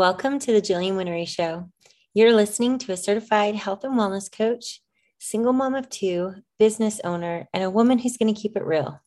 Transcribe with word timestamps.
Welcome 0.00 0.38
to 0.38 0.52
the 0.52 0.62
Jillian 0.62 0.96
Whinery 0.96 1.26
Show. 1.26 1.68
You're 2.14 2.32
listening 2.32 2.78
to 2.78 2.92
a 2.92 2.96
certified 2.96 3.54
health 3.54 3.84
and 3.84 3.98
wellness 3.98 4.32
coach, 4.32 4.80
single 5.18 5.52
mom 5.52 5.74
of 5.74 5.90
two, 5.90 6.36
business 6.58 7.02
owner, 7.04 7.46
and 7.52 7.62
a 7.62 7.68
woman 7.68 7.98
who's 7.98 8.16
going 8.16 8.34
to 8.34 8.40
keep 8.40 8.56
it 8.56 8.64
real. 8.64 9.02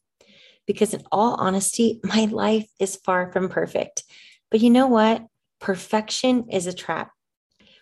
Because, 0.68 0.94
in 0.94 1.02
all 1.12 1.34
honesty, 1.34 2.00
my 2.04 2.26
life 2.26 2.68
is 2.80 2.96
far 3.04 3.32
from 3.32 3.50
perfect. 3.50 4.04
But 4.52 4.60
you 4.60 4.70
know 4.70 4.86
what? 4.86 5.26
Perfection 5.60 6.52
is 6.52 6.68
a 6.68 6.74
trap. 6.74 7.10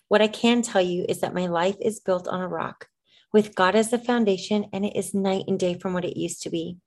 What 0.07 0.21
I 0.21 0.28
can 0.28 0.62
tell 0.62 0.82
you 0.82 1.05
is 1.09 1.20
that 1.20 1.34
my 1.34 1.48
life 1.48 1.75
is 1.82 2.00
built 2.00 2.30
on 2.30 2.39
a 2.39 2.48
rock 2.48 2.88
with 3.34 3.55
God 3.55 3.75
as 3.75 3.89
the 3.89 4.00
foundation, 4.00 4.68
and 4.71 4.86
it 4.86 4.96
is 4.96 5.14
night 5.14 5.43
and 5.50 5.59
day 5.59 5.78
from 5.78 5.91
what 5.91 6.05
it 6.05 6.16
used 6.16 6.43
to 6.43 6.50
be. 6.50 6.78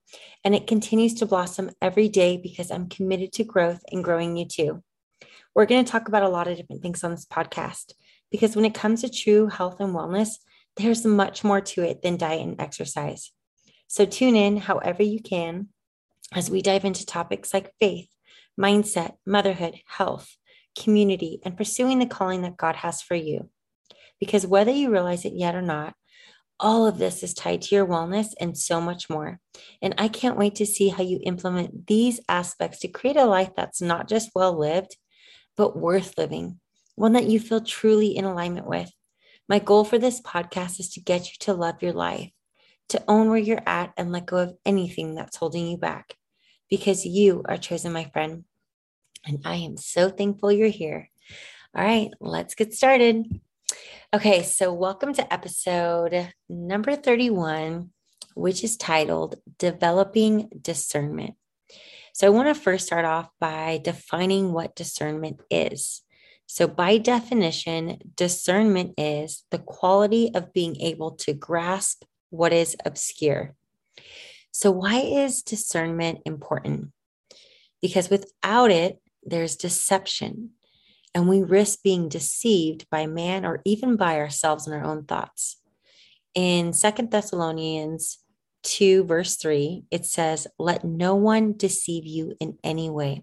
And 0.43 0.54
it 0.54 0.66
continues 0.66 1.12
to 1.16 1.27
blossom 1.27 1.72
every 1.82 2.09
day 2.09 2.38
because 2.38 2.70
I'm 2.70 2.88
committed 2.88 3.34
to 3.34 3.45
growth 3.45 3.82
and 3.93 4.02
growing 4.02 4.38
you 4.38 4.46
too. 4.46 4.82
We're 5.55 5.66
going 5.66 5.84
to 5.84 5.91
talk 5.91 6.09
about 6.09 6.24
a 6.24 6.28
lot 6.28 6.48
of 6.48 6.56
different 6.56 6.83
things 6.83 7.05
on 7.05 7.12
this 7.12 7.27
podcast 7.27 7.92
because 8.30 8.56
when 8.56 8.65
it 8.65 8.74
comes 8.74 9.02
to 9.02 9.09
true 9.09 9.47
health 9.47 9.80
and 9.80 9.95
wellness, 9.95 10.30
there's 10.77 11.05
much 11.05 11.45
more 11.45 11.61
to 11.61 11.83
it 11.83 12.02
than 12.02 12.16
diet 12.16 12.42
and 12.42 12.61
exercise. 12.61 13.30
So 13.87 14.05
tune 14.05 14.34
in 14.34 14.56
however 14.56 15.05
you 15.05 15.23
can 15.23 15.69
as 16.33 16.51
we 16.51 16.62
dive 16.62 16.84
into 16.84 17.06
topics 17.06 17.55
like 17.55 17.73
faith, 17.78 18.09
mindset, 18.61 19.12
motherhood, 19.25 19.77
health, 19.87 20.37
community, 20.77 21.38
and 21.45 21.56
pursuing 21.56 22.00
the 22.00 22.06
calling 22.06 22.42
that 22.42 22.56
God 22.56 22.75
has 22.77 23.00
for 23.00 23.14
you. 23.14 23.48
Because 24.19 24.47
whether 24.47 24.73
you 24.73 24.91
realize 24.91 25.25
it 25.25 25.34
yet 25.34 25.55
or 25.55 25.62
not, 25.62 25.95
all 26.59 26.86
of 26.86 26.98
this 26.98 27.23
is 27.23 27.34
tied 27.34 27.62
to 27.62 27.75
your 27.75 27.86
wellness 27.86 28.28
and 28.41 28.56
so 28.56 28.80
much 28.80 29.11
more. 29.11 29.41
And 29.83 29.95
I 29.98 30.09
can't 30.09 30.39
wait 30.39 30.56
to 30.56 30.66
see 30.66 30.89
how 30.89 31.02
you 31.02 31.20
implement 31.23 31.86
these 31.86 32.20
aspects 32.28 32.80
to 32.80 32.89
create 32.89 33.16
a 33.16 33.25
life 33.25 33.50
that's 33.56 33.80
not 33.80 34.09
just 34.09 34.30
well 34.34 34.59
lived, 34.59 34.97
but 35.56 35.76
worth 35.76 36.16
living, 36.18 36.60
one 36.94 37.12
that 37.12 37.26
you 37.26 37.40
feel 37.40 37.60
truly 37.60 38.16
in 38.16 38.24
alignment 38.24 38.66
with. 38.66 38.91
My 39.48 39.58
goal 39.58 39.84
for 39.84 39.98
this 39.98 40.20
podcast 40.20 40.80
is 40.80 40.91
to 40.91 41.00
get 41.00 41.27
you 41.27 41.36
to 41.41 41.55
love 41.55 41.83
your 41.83 41.92
life, 41.92 42.30
to 42.88 43.02
own 43.08 43.28
where 43.28 43.38
you're 43.38 43.62
at, 43.66 43.92
and 43.96 44.12
let 44.12 44.27
go 44.27 44.38
of 44.38 44.56
anything 44.64 45.14
that's 45.14 45.36
holding 45.36 45.66
you 45.66 45.77
back 45.77 46.14
because 46.70 47.05
you 47.05 47.42
are 47.46 47.56
chosen, 47.56 47.92
my 47.92 48.05
friend. 48.05 48.44
And 49.27 49.41
I 49.44 49.56
am 49.56 49.77
so 49.77 50.11
thankful 50.11 50.52
you're 50.52 50.69
here. 50.69 51.11
All 51.74 51.84
right, 51.84 52.11
let's 52.20 52.55
get 52.55 52.74
started. 52.74 53.41
Okay, 54.14 54.42
so 54.42 54.72
welcome 54.72 55.12
to 55.14 55.33
episode 55.33 56.33
number 56.48 56.94
31, 56.94 57.91
which 58.34 58.62
is 58.62 58.77
titled 58.77 59.36
Developing 59.58 60.50
Discernment. 60.61 61.34
So 62.15 62.29
I 62.29 62.31
want 62.31 62.47
to 62.47 62.55
first 62.55 62.87
start 62.87 63.05
off 63.05 63.29
by 63.41 63.81
defining 63.83 64.53
what 64.53 64.77
discernment 64.77 65.41
is. 65.51 66.03
So, 66.47 66.69
by 66.69 66.98
definition, 66.98 67.98
discernment 68.15 68.95
is 68.97 69.43
the 69.51 69.59
quality 69.59 70.31
of 70.33 70.53
being 70.53 70.81
able 70.81 71.12
to 71.17 71.33
grasp 71.33 72.05
what 72.31 72.53
is 72.53 72.77
obscure. 72.85 73.57
So, 74.53 74.70
why 74.70 75.01
is 75.01 75.42
discernment 75.42 76.20
important? 76.25 76.92
Because 77.83 78.11
without 78.11 78.70
it, 78.70 79.01
there's 79.25 79.57
deception, 79.57 80.51
and 81.17 81.29
we 81.29 81.42
risk 81.42 81.83
being 81.83 82.09
deceived 82.09 82.89
by 82.91 83.07
man 83.07 83.45
or 83.45 83.61
even 83.65 83.97
by 83.97 84.19
ourselves 84.19 84.69
and 84.69 84.77
our 84.77 84.85
own 84.85 85.05
thoughts. 85.05 85.61
In 86.33 86.73
Second 86.73 87.11
Thessalonians 87.11 88.19
2, 88.65 89.05
verse 89.05 89.37
3, 89.37 89.84
it 89.91 90.05
says, 90.05 90.47
Let 90.59 90.84
no 90.84 91.15
one 91.15 91.57
deceive 91.57 92.07
you 92.07 92.34
in 92.41 92.59
any 92.65 92.91
way. 92.91 93.23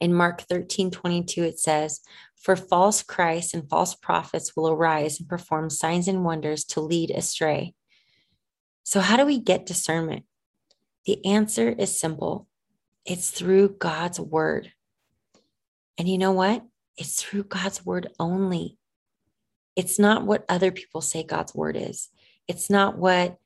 In 0.00 0.12
Mark 0.12 0.42
13, 0.42 0.90
22, 0.90 1.42
it 1.42 1.58
says, 1.58 2.00
For 2.36 2.56
false 2.56 3.02
Christs 3.02 3.54
and 3.54 3.68
false 3.68 3.94
prophets 3.94 4.54
will 4.54 4.68
arise 4.68 5.18
and 5.18 5.28
perform 5.28 5.70
signs 5.70 6.08
and 6.08 6.24
wonders 6.24 6.64
to 6.66 6.80
lead 6.80 7.10
astray. 7.10 7.74
So, 8.82 9.00
how 9.00 9.16
do 9.16 9.24
we 9.24 9.38
get 9.38 9.66
discernment? 9.66 10.24
The 11.06 11.24
answer 11.24 11.70
is 11.70 11.98
simple 11.98 12.46
it's 13.04 13.30
through 13.30 13.76
God's 13.78 14.18
word. 14.18 14.72
And 15.98 16.08
you 16.08 16.18
know 16.18 16.32
what? 16.32 16.64
It's 16.96 17.22
through 17.22 17.44
God's 17.44 17.84
word 17.84 18.08
only. 18.18 18.78
It's 19.76 19.98
not 19.98 20.24
what 20.24 20.44
other 20.48 20.70
people 20.70 21.00
say 21.00 21.22
God's 21.22 21.54
word 21.54 21.76
is. 21.76 22.08
It's 22.46 22.70
not 22.70 22.96
what 22.96 23.38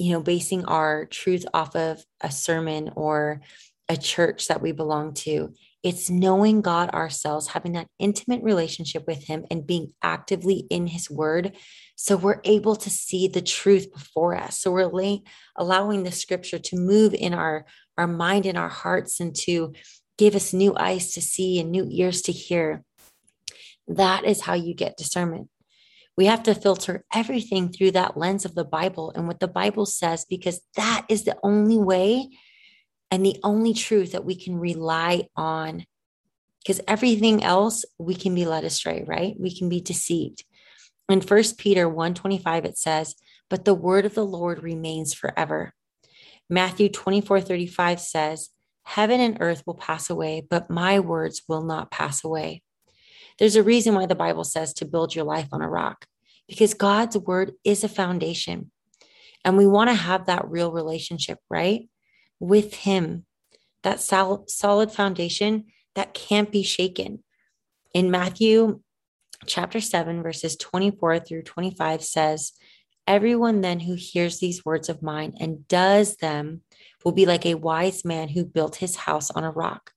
you 0.00 0.12
know, 0.12 0.22
basing 0.22 0.64
our 0.64 1.04
truth 1.04 1.44
off 1.52 1.76
of 1.76 2.02
a 2.22 2.30
sermon 2.30 2.90
or 2.96 3.42
a 3.86 3.98
church 3.98 4.48
that 4.48 4.62
we 4.62 4.72
belong 4.72 5.12
to. 5.12 5.52
It's 5.82 6.08
knowing 6.08 6.62
God 6.62 6.88
ourselves, 6.90 7.48
having 7.48 7.72
that 7.72 7.86
intimate 7.98 8.42
relationship 8.42 9.06
with 9.06 9.26
Him 9.26 9.44
and 9.50 9.66
being 9.66 9.92
actively 10.02 10.66
in 10.70 10.86
His 10.86 11.10
Word. 11.10 11.54
So 11.96 12.16
we're 12.16 12.40
able 12.44 12.76
to 12.76 12.88
see 12.88 13.28
the 13.28 13.42
truth 13.42 13.92
before 13.92 14.34
us. 14.34 14.58
So 14.58 14.70
we're 14.70 14.86
lay, 14.86 15.22
allowing 15.54 16.02
the 16.02 16.12
scripture 16.12 16.58
to 16.58 16.76
move 16.78 17.12
in 17.12 17.34
our, 17.34 17.66
our 17.98 18.06
mind 18.06 18.46
and 18.46 18.56
our 18.56 18.70
hearts 18.70 19.20
and 19.20 19.36
to 19.40 19.74
give 20.16 20.34
us 20.34 20.54
new 20.54 20.74
eyes 20.78 21.12
to 21.12 21.20
see 21.20 21.60
and 21.60 21.70
new 21.70 21.86
ears 21.90 22.22
to 22.22 22.32
hear. 22.32 22.84
That 23.86 24.24
is 24.24 24.40
how 24.40 24.54
you 24.54 24.72
get 24.72 24.96
discernment 24.96 25.50
we 26.20 26.26
have 26.26 26.42
to 26.42 26.54
filter 26.54 27.02
everything 27.14 27.72
through 27.72 27.92
that 27.92 28.14
lens 28.14 28.44
of 28.44 28.54
the 28.54 28.62
Bible 28.62 29.10
and 29.16 29.26
what 29.26 29.40
the 29.40 29.48
Bible 29.48 29.86
says, 29.86 30.26
because 30.28 30.60
that 30.76 31.06
is 31.08 31.24
the 31.24 31.38
only 31.42 31.78
way 31.78 32.28
and 33.10 33.24
the 33.24 33.40
only 33.42 33.72
truth 33.72 34.12
that 34.12 34.26
we 34.26 34.34
can 34.34 34.58
rely 34.58 35.28
on. 35.34 35.86
Because 36.58 36.82
everything 36.86 37.42
else, 37.42 37.86
we 37.96 38.14
can 38.14 38.34
be 38.34 38.44
led 38.44 38.64
astray, 38.64 39.02
right? 39.06 39.34
We 39.40 39.56
can 39.56 39.70
be 39.70 39.80
deceived. 39.80 40.44
In 41.08 41.22
First 41.22 41.56
Peter 41.56 41.88
125, 41.88 42.66
it 42.66 42.76
says, 42.76 43.14
But 43.48 43.64
the 43.64 43.72
word 43.72 44.04
of 44.04 44.14
the 44.14 44.26
Lord 44.26 44.62
remains 44.62 45.14
forever. 45.14 45.72
Matthew 46.50 46.90
24 46.90 47.40
35 47.40 47.98
says, 47.98 48.50
Heaven 48.82 49.22
and 49.22 49.38
earth 49.40 49.62
will 49.66 49.72
pass 49.72 50.10
away, 50.10 50.46
but 50.50 50.68
my 50.68 51.00
words 51.00 51.40
will 51.48 51.62
not 51.62 51.90
pass 51.90 52.22
away. 52.22 52.62
There's 53.38 53.56
a 53.56 53.62
reason 53.62 53.94
why 53.94 54.04
the 54.04 54.14
Bible 54.14 54.44
says 54.44 54.74
to 54.74 54.84
build 54.84 55.14
your 55.14 55.24
life 55.24 55.48
on 55.50 55.62
a 55.62 55.68
rock 55.70 56.04
because 56.50 56.74
God's 56.74 57.16
word 57.16 57.52
is 57.64 57.84
a 57.84 57.88
foundation. 57.88 58.72
And 59.44 59.56
we 59.56 59.66
want 59.66 59.88
to 59.88 59.94
have 59.94 60.26
that 60.26 60.50
real 60.50 60.72
relationship, 60.72 61.38
right? 61.48 61.88
With 62.40 62.74
Him, 62.74 63.24
that 63.84 64.00
sol- 64.00 64.44
solid 64.48 64.90
foundation 64.90 65.66
that 65.94 66.12
can't 66.12 66.50
be 66.50 66.64
shaken. 66.64 67.22
In 67.94 68.10
Matthew 68.10 68.80
chapter 69.46 69.80
7, 69.80 70.22
verses 70.22 70.56
24 70.56 71.20
through 71.20 71.42
25 71.42 72.02
says, 72.02 72.52
Everyone 73.06 73.60
then 73.60 73.80
who 73.80 73.94
hears 73.94 74.40
these 74.40 74.64
words 74.64 74.88
of 74.88 75.02
mine 75.02 75.34
and 75.40 75.66
does 75.68 76.16
them 76.16 76.62
will 77.04 77.12
be 77.12 77.26
like 77.26 77.46
a 77.46 77.54
wise 77.54 78.04
man 78.04 78.28
who 78.28 78.44
built 78.44 78.76
his 78.76 78.96
house 78.96 79.30
on 79.30 79.44
a 79.44 79.50
rock. 79.50 79.92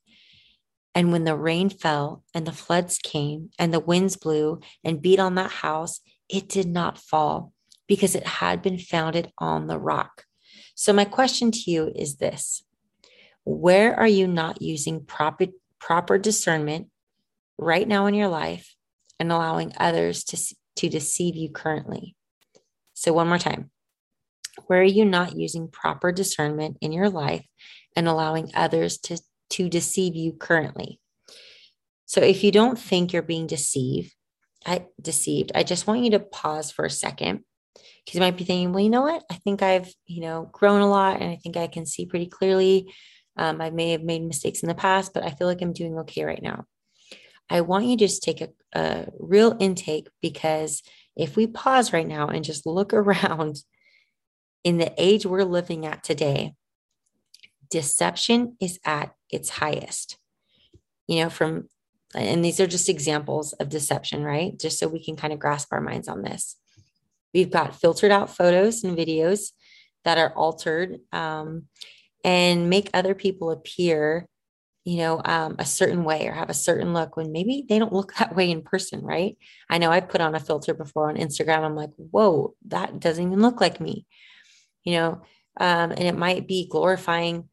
And 0.95 1.11
when 1.11 1.23
the 1.23 1.35
rain 1.35 1.69
fell 1.69 2.23
and 2.33 2.45
the 2.45 2.51
floods 2.51 2.99
came 2.99 3.49
and 3.57 3.73
the 3.73 3.79
winds 3.79 4.15
blew 4.15 4.61
and 4.83 5.01
beat 5.01 5.19
on 5.19 5.35
that 5.35 5.51
house, 5.51 5.99
it 6.33 6.49
did 6.49 6.67
not 6.67 6.97
fall 6.97 7.53
because 7.87 8.15
it 8.15 8.25
had 8.25 8.63
been 8.63 8.79
founded 8.79 9.31
on 9.37 9.67
the 9.67 9.77
rock. 9.77 10.25
So, 10.73 10.91
my 10.91 11.05
question 11.05 11.51
to 11.51 11.71
you 11.71 11.91
is 11.95 12.17
this 12.17 12.63
Where 13.43 13.95
are 13.95 14.07
you 14.07 14.27
not 14.27 14.61
using 14.61 15.05
proper, 15.05 15.45
proper 15.79 16.17
discernment 16.17 16.87
right 17.57 17.87
now 17.87 18.07
in 18.07 18.15
your 18.15 18.29
life 18.29 18.75
and 19.19 19.31
allowing 19.31 19.73
others 19.77 20.23
to, 20.25 20.55
to 20.77 20.89
deceive 20.89 21.35
you 21.35 21.49
currently? 21.49 22.15
So, 22.95 23.13
one 23.13 23.27
more 23.27 23.37
time. 23.37 23.69
Where 24.65 24.81
are 24.81 24.95
you 24.99 25.05
not 25.05 25.37
using 25.37 25.67
proper 25.67 26.11
discernment 26.11 26.77
in 26.81 26.91
your 26.91 27.09
life 27.09 27.45
and 27.95 28.07
allowing 28.07 28.51
others 28.55 28.97
to, 28.99 29.19
to 29.51 29.69
deceive 29.69 30.15
you 30.15 30.33
currently? 30.33 30.99
So, 32.07 32.21
if 32.21 32.43
you 32.43 32.51
don't 32.51 32.79
think 32.79 33.13
you're 33.13 33.21
being 33.21 33.45
deceived, 33.45 34.15
I 34.65 34.85
deceived. 35.01 35.51
I 35.55 35.63
just 35.63 35.87
want 35.87 36.03
you 36.03 36.11
to 36.11 36.19
pause 36.19 36.71
for 36.71 36.85
a 36.85 36.89
second 36.89 37.43
because 37.75 38.15
you 38.15 38.19
might 38.19 38.37
be 38.37 38.43
thinking, 38.43 38.73
well, 38.73 38.83
you 38.83 38.89
know 38.89 39.01
what? 39.01 39.23
I 39.29 39.35
think 39.35 39.61
I've, 39.61 39.93
you 40.05 40.21
know, 40.21 40.49
grown 40.51 40.81
a 40.81 40.89
lot 40.89 41.21
and 41.21 41.29
I 41.29 41.37
think 41.37 41.57
I 41.57 41.67
can 41.67 41.85
see 41.85 42.05
pretty 42.05 42.27
clearly. 42.27 42.93
Um, 43.37 43.61
I 43.61 43.69
may 43.71 43.91
have 43.91 44.03
made 44.03 44.23
mistakes 44.23 44.61
in 44.61 44.69
the 44.69 44.75
past, 44.75 45.13
but 45.13 45.23
I 45.23 45.31
feel 45.31 45.47
like 45.47 45.61
I'm 45.61 45.73
doing 45.73 45.97
okay 45.99 46.23
right 46.23 46.41
now. 46.41 46.65
I 47.49 47.61
want 47.61 47.85
you 47.85 47.97
to 47.97 48.05
just 48.05 48.23
take 48.23 48.41
a, 48.41 48.49
a 48.73 49.07
real 49.19 49.57
intake 49.59 50.07
because 50.21 50.81
if 51.15 51.35
we 51.35 51.47
pause 51.47 51.93
right 51.93 52.07
now 52.07 52.27
and 52.27 52.43
just 52.43 52.65
look 52.65 52.93
around 52.93 53.57
in 54.63 54.77
the 54.77 54.93
age 54.97 55.25
we're 55.25 55.43
living 55.43 55.85
at 55.85 56.03
today, 56.03 56.53
deception 57.69 58.55
is 58.61 58.79
at 58.85 59.13
its 59.31 59.49
highest. 59.49 60.17
You 61.07 61.23
know, 61.23 61.29
from 61.29 61.67
and 62.15 62.43
these 62.43 62.59
are 62.59 62.67
just 62.67 62.89
examples 62.89 63.53
of 63.53 63.69
deception, 63.69 64.23
right? 64.23 64.57
Just 64.59 64.79
so 64.79 64.87
we 64.87 65.03
can 65.03 65.15
kind 65.15 65.33
of 65.33 65.39
grasp 65.39 65.69
our 65.71 65.81
minds 65.81 66.07
on 66.07 66.21
this. 66.21 66.55
We've 67.33 67.51
got 67.51 67.79
filtered 67.79 68.11
out 68.11 68.35
photos 68.35 68.83
and 68.83 68.97
videos 68.97 69.51
that 70.03 70.17
are 70.17 70.33
altered 70.33 70.99
um, 71.11 71.63
and 72.23 72.69
make 72.69 72.89
other 72.93 73.15
people 73.15 73.51
appear 73.51 74.27
you 74.85 74.97
know, 74.97 75.21
um, 75.23 75.55
a 75.59 75.65
certain 75.65 76.03
way 76.03 76.27
or 76.27 76.33
have 76.33 76.49
a 76.49 76.53
certain 76.53 76.93
look 76.93 77.15
when 77.15 77.31
maybe 77.31 77.65
they 77.67 77.79
don't 77.79 77.93
look 77.93 78.13
that 78.19 78.35
way 78.35 78.51
in 78.51 78.61
person, 78.61 79.01
right? 79.01 79.37
I 79.69 79.77
know 79.77 79.91
I 79.91 80.01
put 80.01 80.21
on 80.21 80.35
a 80.35 80.39
filter 80.39 80.73
before 80.73 81.09
on 81.09 81.17
Instagram. 81.17 81.63
I'm 81.63 81.75
like, 81.75 81.91
whoa, 81.95 82.55
that 82.67 82.99
doesn't 82.99 83.25
even 83.25 83.41
look 83.41 83.61
like 83.61 83.79
me, 83.79 84.05
you 84.83 84.93
know, 84.93 85.21
um, 85.59 85.91
and 85.91 86.03
it 86.03 86.17
might 86.17 86.47
be 86.47 86.67
glorifying. 86.67 87.49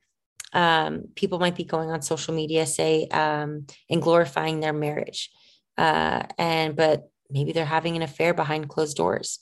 Um, 0.52 1.05
people 1.14 1.38
might 1.38 1.56
be 1.56 1.64
going 1.64 1.91
on 1.91 2.02
social 2.02 2.35
media, 2.35 2.67
say, 2.67 3.06
um, 3.08 3.67
and 3.88 4.02
glorifying 4.02 4.61
their 4.61 4.73
marriage, 4.73 5.31
uh, 5.79 6.25
and 6.38 6.75
but 6.75 7.11
maybe 7.31 7.52
they're 7.52 7.64
having 7.64 7.97
an 7.97 8.02
affair 8.02 8.35
behind 8.35 8.69
closed 8.69 8.97
doors. 8.97 9.38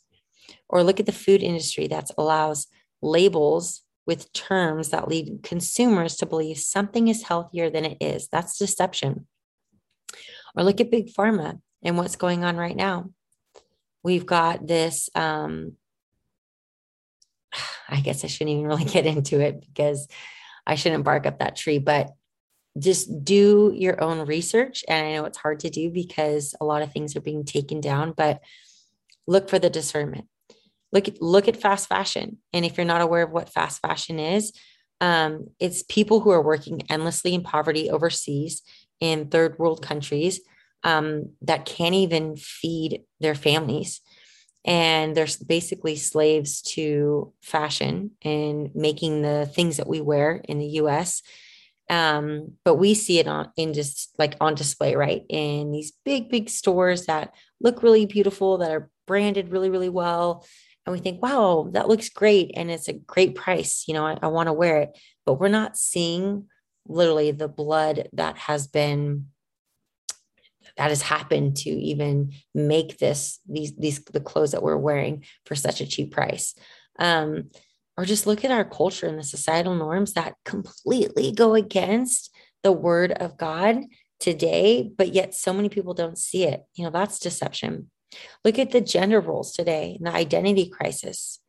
Or 0.68 0.82
look 0.82 1.00
at 1.00 1.06
the 1.06 1.12
food 1.12 1.42
industry 1.42 1.86
that 1.88 2.10
allows 2.18 2.66
labels 3.00 3.82
with 4.06 4.32
terms 4.32 4.88
that 4.90 5.08
lead 5.08 5.40
consumers 5.42 6.16
to 6.16 6.26
believe 6.26 6.58
something 6.58 7.08
is 7.08 7.24
healthier 7.24 7.70
than 7.70 7.84
it 7.84 7.98
is. 8.00 8.28
That's 8.28 8.58
deception. 8.58 9.26
Or 10.56 10.64
look 10.64 10.80
at 10.80 10.90
big 10.90 11.12
pharma 11.12 11.60
and 11.82 11.96
what's 11.96 12.16
going 12.16 12.44
on 12.44 12.56
right 12.56 12.76
now. 12.76 13.10
We've 14.02 14.26
got 14.26 14.66
this. 14.66 15.10
Um, 15.14 15.72
I 17.88 18.00
guess 18.00 18.24
I 18.24 18.28
shouldn't 18.28 18.56
even 18.56 18.66
really 18.66 18.84
get 18.96 19.06
into 19.06 19.40
it 19.40 19.60
because 19.60 20.08
I 20.68 20.76
shouldn't 20.76 21.04
bark 21.04 21.26
up 21.26 21.40
that 21.40 21.56
tree, 21.56 21.78
but 21.78 22.10
just 22.78 23.24
do 23.24 23.72
your 23.74 24.00
own 24.00 24.26
research. 24.26 24.84
And 24.86 25.06
I 25.06 25.12
know 25.14 25.24
it's 25.24 25.38
hard 25.38 25.60
to 25.60 25.70
do 25.70 25.90
because 25.90 26.54
a 26.60 26.64
lot 26.64 26.82
of 26.82 26.92
things 26.92 27.16
are 27.16 27.20
being 27.20 27.44
taken 27.44 27.80
down, 27.80 28.12
but 28.16 28.40
look 29.26 29.48
for 29.48 29.58
the 29.58 29.70
discernment. 29.70 30.26
Look 30.92 31.08
at 31.08 31.20
look 31.20 31.48
at 31.48 31.60
fast 31.60 31.88
fashion. 31.88 32.38
And 32.52 32.64
if 32.64 32.76
you're 32.76 32.86
not 32.86 33.00
aware 33.00 33.22
of 33.22 33.30
what 33.32 33.52
fast 33.52 33.80
fashion 33.80 34.20
is 34.20 34.52
um, 35.00 35.48
it's 35.60 35.82
people 35.82 36.20
who 36.20 36.30
are 36.30 36.42
working 36.42 36.82
endlessly 36.90 37.34
in 37.34 37.42
poverty 37.42 37.90
overseas 37.90 38.62
in 39.00 39.28
third 39.28 39.58
world 39.58 39.82
countries 39.82 40.40
um, 40.84 41.30
that 41.42 41.66
can't 41.66 41.94
even 41.94 42.36
feed 42.36 43.02
their 43.20 43.34
families 43.34 44.00
and 44.68 45.16
they're 45.16 45.26
basically 45.46 45.96
slaves 45.96 46.60
to 46.60 47.32
fashion 47.42 48.10
and 48.22 48.70
making 48.74 49.22
the 49.22 49.50
things 49.52 49.78
that 49.78 49.88
we 49.88 50.00
wear 50.00 50.42
in 50.48 50.58
the 50.58 50.66
us 50.66 51.22
um, 51.90 52.52
but 52.66 52.74
we 52.74 52.92
see 52.92 53.18
it 53.18 53.26
on 53.26 53.50
in 53.56 53.72
just 53.72 54.14
like 54.18 54.36
on 54.40 54.54
display 54.54 54.94
right 54.94 55.22
in 55.28 55.72
these 55.72 55.92
big 56.04 56.28
big 56.28 56.50
stores 56.50 57.06
that 57.06 57.34
look 57.60 57.82
really 57.82 58.06
beautiful 58.06 58.58
that 58.58 58.70
are 58.70 58.90
branded 59.06 59.50
really 59.50 59.70
really 59.70 59.88
well 59.88 60.44
and 60.88 60.94
we 60.94 61.00
think, 61.00 61.22
wow, 61.22 61.68
that 61.72 61.86
looks 61.86 62.08
great. 62.08 62.52
And 62.54 62.70
it's 62.70 62.88
a 62.88 62.94
great 62.94 63.34
price. 63.34 63.84
You 63.86 63.92
know, 63.92 64.06
I, 64.06 64.16
I 64.22 64.28
want 64.28 64.46
to 64.46 64.54
wear 64.54 64.78
it. 64.78 64.98
But 65.26 65.34
we're 65.34 65.48
not 65.48 65.76
seeing 65.76 66.46
literally 66.86 67.30
the 67.30 67.46
blood 67.46 68.08
that 68.14 68.38
has 68.38 68.66
been 68.66 69.26
that 70.78 70.88
has 70.88 71.02
happened 71.02 71.56
to 71.56 71.70
even 71.70 72.32
make 72.54 72.98
this 72.98 73.38
these 73.48 73.76
these 73.76 74.02
the 74.04 74.20
clothes 74.20 74.52
that 74.52 74.62
we're 74.62 74.76
wearing 74.76 75.24
for 75.44 75.54
such 75.54 75.80
a 75.80 75.86
cheap 75.86 76.10
price 76.10 76.54
um 76.98 77.50
or 77.96 78.04
just 78.04 78.26
look 78.26 78.44
at 78.44 78.50
our 78.50 78.64
culture 78.64 79.06
and 79.06 79.18
the 79.18 79.24
societal 79.24 79.74
norms 79.74 80.14
that 80.14 80.34
completely 80.44 81.32
go 81.32 81.54
against 81.54 82.34
the 82.62 82.72
word 82.72 83.12
of 83.12 83.36
god 83.36 83.82
today 84.18 84.90
but 84.96 85.12
yet 85.12 85.34
so 85.34 85.52
many 85.52 85.68
people 85.68 85.92
don't 85.94 86.18
see 86.18 86.44
it 86.44 86.62
you 86.74 86.84
know 86.84 86.90
that's 86.90 87.18
deception 87.18 87.90
Look 88.44 88.58
at 88.58 88.70
the 88.70 88.80
gender 88.80 89.20
roles 89.20 89.52
today 89.52 89.96
and 89.98 90.06
the 90.06 90.14
identity 90.14 90.68
crisis. 90.68 91.40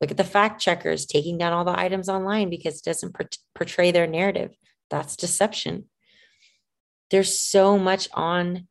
Look 0.00 0.10
at 0.10 0.16
the 0.16 0.24
fact 0.24 0.60
checkers 0.60 1.06
taking 1.06 1.38
down 1.38 1.52
all 1.52 1.64
the 1.64 1.78
items 1.78 2.08
online 2.08 2.50
because 2.50 2.78
it 2.78 2.84
doesn't 2.84 3.16
portray 3.54 3.90
their 3.90 4.06
narrative. 4.06 4.54
That's 4.88 5.16
deception. 5.16 5.88
There's 7.10 7.38
so 7.38 7.78
much 7.78 8.08
on 8.12 8.68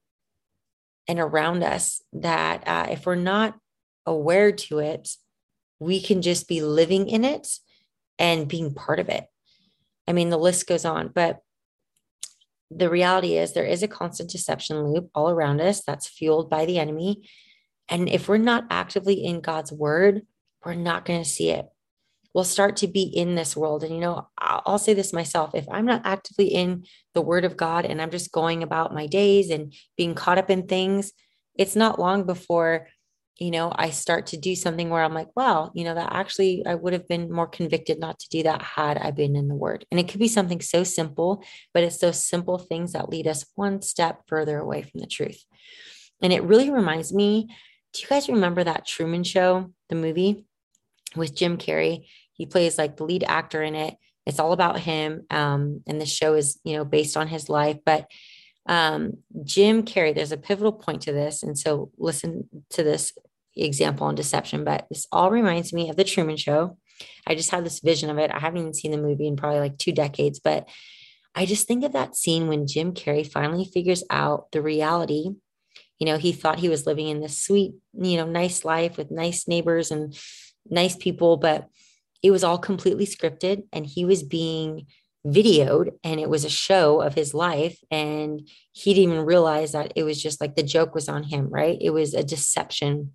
and 1.07 1.19
around 1.19 1.63
us 1.63 2.01
that 2.13 2.67
uh, 2.67 2.87
if 2.91 3.05
we're 3.05 3.15
not 3.15 3.57
aware 4.05 4.51
to 4.51 4.79
it, 4.79 5.09
we 5.79 6.01
can 6.01 6.21
just 6.21 6.47
be 6.47 6.61
living 6.61 7.09
in 7.09 7.23
it 7.23 7.47
and 8.17 8.47
being 8.47 8.73
part 8.73 8.99
of 8.99 9.09
it. 9.09 9.25
I 10.07 10.13
mean, 10.13 10.29
the 10.29 10.37
list 10.37 10.67
goes 10.67 10.85
on, 10.85 11.09
but 11.09 11.39
the 12.71 12.89
reality 12.89 13.37
is 13.37 13.53
there 13.53 13.65
is 13.65 13.81
a 13.81 13.87
constant 13.87 14.29
deception 14.29 14.83
loop 14.83 15.09
all 15.15 15.29
around 15.29 15.61
us 15.61 15.83
that's 15.83 16.07
fueled 16.07 16.49
by 16.49 16.65
the 16.65 16.79
enemy. 16.79 17.27
And 17.87 18.07
if 18.07 18.27
we're 18.27 18.37
not 18.37 18.65
actively 18.69 19.23
in 19.23 19.41
God's 19.41 19.71
word, 19.71 20.21
we're 20.63 20.75
not 20.75 21.05
going 21.05 21.23
to 21.23 21.29
see 21.29 21.49
it. 21.49 21.65
We'll 22.33 22.43
start 22.43 22.77
to 22.77 22.87
be 22.87 23.03
in 23.03 23.35
this 23.35 23.57
world. 23.57 23.83
And, 23.83 23.93
you 23.93 24.01
know, 24.01 24.27
I'll 24.37 24.77
say 24.77 24.93
this 24.93 25.13
myself 25.13 25.55
if 25.55 25.65
I'm 25.69 25.85
not 25.85 26.01
actively 26.05 26.47
in 26.47 26.85
the 27.13 27.21
word 27.21 27.43
of 27.43 27.57
God 27.57 27.85
and 27.85 28.01
I'm 28.01 28.11
just 28.11 28.31
going 28.31 28.61
about 28.61 28.93
my 28.93 29.07
days 29.07 29.49
and 29.49 29.73
being 29.97 30.13
caught 30.13 30.37
up 30.37 30.49
in 30.49 30.67
things, 30.67 31.11
it's 31.55 31.75
not 31.75 31.99
long 31.99 32.25
before 32.25 32.87
you 33.39 33.51
know, 33.51 33.71
I 33.73 33.89
start 33.89 34.27
to 34.27 34.37
do 34.37 34.53
something 34.53 34.89
where 34.89 35.01
I'm 35.01 35.13
like, 35.13 35.29
wow, 35.35 35.71
you 35.73 35.85
know, 35.85 35.95
that 35.95 36.11
actually 36.11 36.63
I 36.65 36.75
would 36.75 36.91
have 36.91 37.07
been 37.07 37.31
more 37.31 37.47
convicted 37.47 37.97
not 37.97 38.19
to 38.19 38.29
do 38.29 38.43
that 38.43 38.61
had 38.61 38.97
I 38.97 39.11
been 39.11 39.37
in 39.37 39.47
the 39.47 39.55
word. 39.55 39.85
And 39.89 39.99
it 39.99 40.09
could 40.09 40.19
be 40.19 40.27
something 40.27 40.59
so 40.59 40.83
simple, 40.83 41.43
but 41.73 41.83
it's 41.83 41.99
those 41.99 42.23
simple 42.23 42.57
things 42.57 42.91
that 42.91 43.09
lead 43.09 43.27
us 43.27 43.45
one 43.55 43.81
step 43.81 44.23
further 44.27 44.59
away 44.59 44.81
from 44.81 44.99
the 44.99 45.07
truth. 45.07 45.41
And 46.21 46.33
it 46.33 46.43
really 46.43 46.69
reminds 46.69 47.13
me 47.13 47.47
do 47.93 48.03
you 48.03 48.07
guys 48.07 48.29
remember 48.29 48.63
that 48.63 48.85
Truman 48.85 49.23
Show, 49.23 49.73
the 49.87 49.95
movie 49.95 50.45
with 51.15 51.33
Jim 51.33 51.57
Carrey? 51.57 52.05
He 52.39 52.47
plays 52.47 52.77
like 52.77 52.97
the 52.97 53.03
lead 53.03 53.25
actor 53.27 53.61
in 53.61 53.75
it. 53.75 53.95
It's 54.25 54.39
all 54.39 54.53
about 54.53 54.79
him. 54.79 55.27
Um, 55.29 55.83
and 55.85 55.99
the 55.99 56.05
show 56.05 56.33
is, 56.35 56.57
you 56.63 56.77
know, 56.77 56.85
based 56.85 57.17
on 57.17 57.27
his 57.27 57.49
life. 57.49 57.77
But 57.85 58.07
um, 58.65 59.17
Jim 59.43 59.83
Carrey, 59.83 60.15
there's 60.15 60.31
a 60.31 60.37
pivotal 60.37 60.71
point 60.71 61.01
to 61.03 61.11
this. 61.11 61.43
And 61.43 61.59
so 61.59 61.91
listen 61.97 62.47
to 62.71 62.83
this 62.83 63.13
example 63.57 64.07
on 64.07 64.15
deception, 64.15 64.63
but 64.63 64.87
this 64.89 65.05
all 65.11 65.31
reminds 65.31 65.73
me 65.73 65.89
of 65.89 65.97
the 65.97 66.03
Truman 66.05 66.37
Show. 66.37 66.77
I 67.27 67.35
just 67.35 67.51
had 67.51 67.65
this 67.65 67.81
vision 67.81 68.09
of 68.09 68.17
it. 68.17 68.31
I 68.31 68.39
haven't 68.39 68.61
even 68.61 68.73
seen 68.73 68.91
the 68.91 68.97
movie 68.97 69.27
in 69.27 69.35
probably 69.35 69.59
like 69.59 69.77
two 69.77 69.91
decades, 69.91 70.39
but 70.39 70.69
I 71.35 71.45
just 71.45 71.67
think 71.67 71.83
of 71.83 71.93
that 71.93 72.15
scene 72.15 72.47
when 72.47 72.67
Jim 72.67 72.93
Carrey 72.93 73.29
finally 73.29 73.65
figures 73.65 74.03
out 74.09 74.51
the 74.51 74.61
reality. 74.61 75.31
You 75.99 76.05
know, 76.05 76.17
he 76.17 76.31
thought 76.31 76.59
he 76.59 76.69
was 76.69 76.85
living 76.85 77.07
in 77.07 77.19
this 77.19 77.41
sweet, 77.41 77.73
you 77.93 78.17
know, 78.17 78.25
nice 78.25 78.63
life 78.63 78.97
with 78.97 79.11
nice 79.11 79.47
neighbors 79.47 79.91
and 79.91 80.17
nice 80.69 80.95
people, 80.95 81.37
but 81.37 81.67
it 82.21 82.31
was 82.31 82.43
all 82.43 82.57
completely 82.57 83.05
scripted 83.05 83.63
and 83.71 83.85
he 83.85 84.05
was 84.05 84.23
being 84.23 84.87
videoed 85.25 85.91
and 86.03 86.19
it 86.19 86.29
was 86.29 86.45
a 86.45 86.49
show 86.49 87.01
of 87.01 87.13
his 87.13 87.33
life 87.33 87.77
and 87.91 88.47
he 88.71 88.93
didn't 88.93 89.11
even 89.11 89.25
realize 89.25 89.73
that 89.73 89.91
it 89.95 90.03
was 90.03 90.21
just 90.21 90.39
like 90.39 90.55
the 90.55 90.63
joke 90.63 90.95
was 90.95 91.09
on 91.09 91.23
him 91.23 91.49
right? 91.49 91.77
It 91.81 91.89
was 91.89 92.13
a 92.13 92.23
deception 92.23 93.13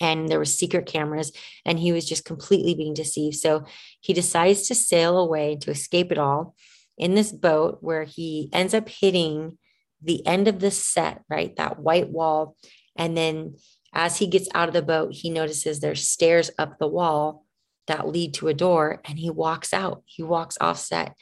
and 0.00 0.28
there 0.28 0.38
were 0.38 0.44
secret 0.44 0.86
cameras 0.86 1.32
and 1.64 1.78
he 1.78 1.92
was 1.92 2.08
just 2.08 2.24
completely 2.24 2.74
being 2.74 2.94
deceived. 2.94 3.36
So 3.36 3.64
he 4.00 4.12
decides 4.12 4.66
to 4.68 4.74
sail 4.74 5.18
away 5.18 5.56
to 5.56 5.70
escape 5.70 6.12
it 6.12 6.18
all 6.18 6.54
in 6.96 7.14
this 7.14 7.30
boat 7.30 7.78
where 7.80 8.04
he 8.04 8.48
ends 8.52 8.74
up 8.74 8.88
hitting 8.88 9.58
the 10.02 10.24
end 10.26 10.48
of 10.48 10.58
the 10.58 10.70
set 10.70 11.22
right? 11.30 11.54
That 11.56 11.78
white 11.78 12.08
wall. 12.08 12.56
And 12.96 13.16
then 13.16 13.54
as 13.94 14.18
he 14.18 14.26
gets 14.26 14.48
out 14.54 14.68
of 14.68 14.74
the 14.74 14.82
boat 14.82 15.12
he 15.12 15.30
notices 15.30 15.78
there's 15.78 16.06
stairs 16.06 16.50
up 16.58 16.78
the 16.78 16.88
wall 16.88 17.44
that 17.88 18.08
lead 18.08 18.34
to 18.34 18.48
a 18.48 18.54
door 18.54 19.00
and 19.04 19.18
he 19.18 19.30
walks 19.30 19.74
out. 19.74 20.02
He 20.06 20.22
walks 20.22 20.56
offset 20.60 21.14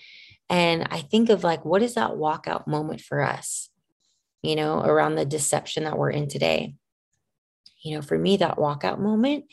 and 0.48 0.86
i 0.92 1.00
think 1.00 1.28
of 1.28 1.42
like 1.42 1.64
what 1.64 1.82
is 1.82 1.94
that 1.94 2.12
walkout 2.12 2.68
moment 2.68 3.00
for 3.00 3.20
us 3.20 3.68
you 4.42 4.54
know 4.54 4.80
around 4.80 5.16
the 5.16 5.24
deception 5.24 5.82
that 5.84 5.98
we're 5.98 6.10
in 6.10 6.28
today? 6.28 6.74
You 7.82 7.96
know, 7.96 8.02
for 8.02 8.18
me, 8.18 8.38
that 8.38 8.56
walkout 8.56 8.98
moment 8.98 9.44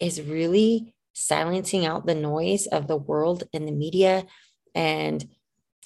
is 0.00 0.20
really 0.20 0.94
silencing 1.12 1.86
out 1.86 2.06
the 2.06 2.14
noise 2.14 2.66
of 2.66 2.86
the 2.86 2.96
world 2.96 3.44
and 3.52 3.68
the 3.68 3.72
media 3.72 4.24
and, 4.74 5.24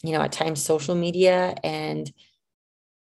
you 0.03 0.13
know, 0.13 0.23
at 0.23 0.33
times 0.33 0.63
social 0.63 0.95
media 0.95 1.55
and 1.65 2.11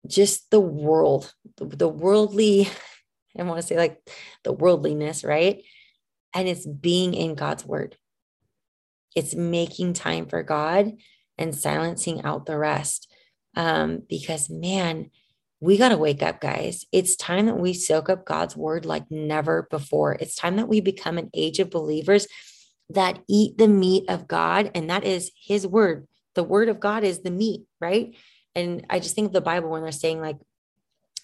just 0.06 0.50
the 0.50 0.60
world, 0.60 1.34
the, 1.56 1.66
the 1.66 1.88
worldly, 1.88 2.68
I 3.38 3.42
want 3.42 3.60
to 3.60 3.66
say 3.66 3.76
like 3.76 4.00
the 4.44 4.52
worldliness, 4.52 5.24
right? 5.24 5.62
And 6.34 6.48
it's 6.48 6.66
being 6.66 7.14
in 7.14 7.34
God's 7.34 7.64
word. 7.64 7.96
It's 9.14 9.34
making 9.34 9.94
time 9.94 10.26
for 10.26 10.42
God 10.42 10.92
and 11.38 11.54
silencing 11.54 12.22
out 12.24 12.46
the 12.46 12.58
rest. 12.58 13.10
Um, 13.54 14.02
because 14.08 14.50
man, 14.50 15.10
we 15.60 15.78
got 15.78 15.88
to 15.88 15.96
wake 15.96 16.22
up, 16.22 16.40
guys. 16.40 16.84
It's 16.92 17.16
time 17.16 17.46
that 17.46 17.58
we 17.58 17.72
soak 17.72 18.10
up 18.10 18.26
God's 18.26 18.56
word 18.56 18.84
like 18.84 19.10
never 19.10 19.66
before. 19.70 20.12
It's 20.14 20.34
time 20.34 20.56
that 20.56 20.68
we 20.68 20.80
become 20.80 21.16
an 21.16 21.30
age 21.32 21.58
of 21.58 21.70
believers 21.70 22.26
that 22.90 23.18
eat 23.28 23.58
the 23.58 23.68
meat 23.68 24.04
of 24.08 24.28
God, 24.28 24.70
and 24.74 24.90
that 24.90 25.04
is 25.04 25.32
his 25.40 25.66
word. 25.66 26.06
The 26.34 26.44
word 26.44 26.68
of 26.68 26.78
God 26.78 27.02
is 27.02 27.20
the 27.20 27.30
meat, 27.30 27.62
right? 27.80 28.14
And 28.54 28.86
I 28.90 29.00
just 29.00 29.14
think 29.14 29.28
of 29.28 29.32
the 29.32 29.40
Bible 29.40 29.70
when 29.70 29.82
they're 29.82 29.92
saying, 29.92 30.20
like, 30.20 30.36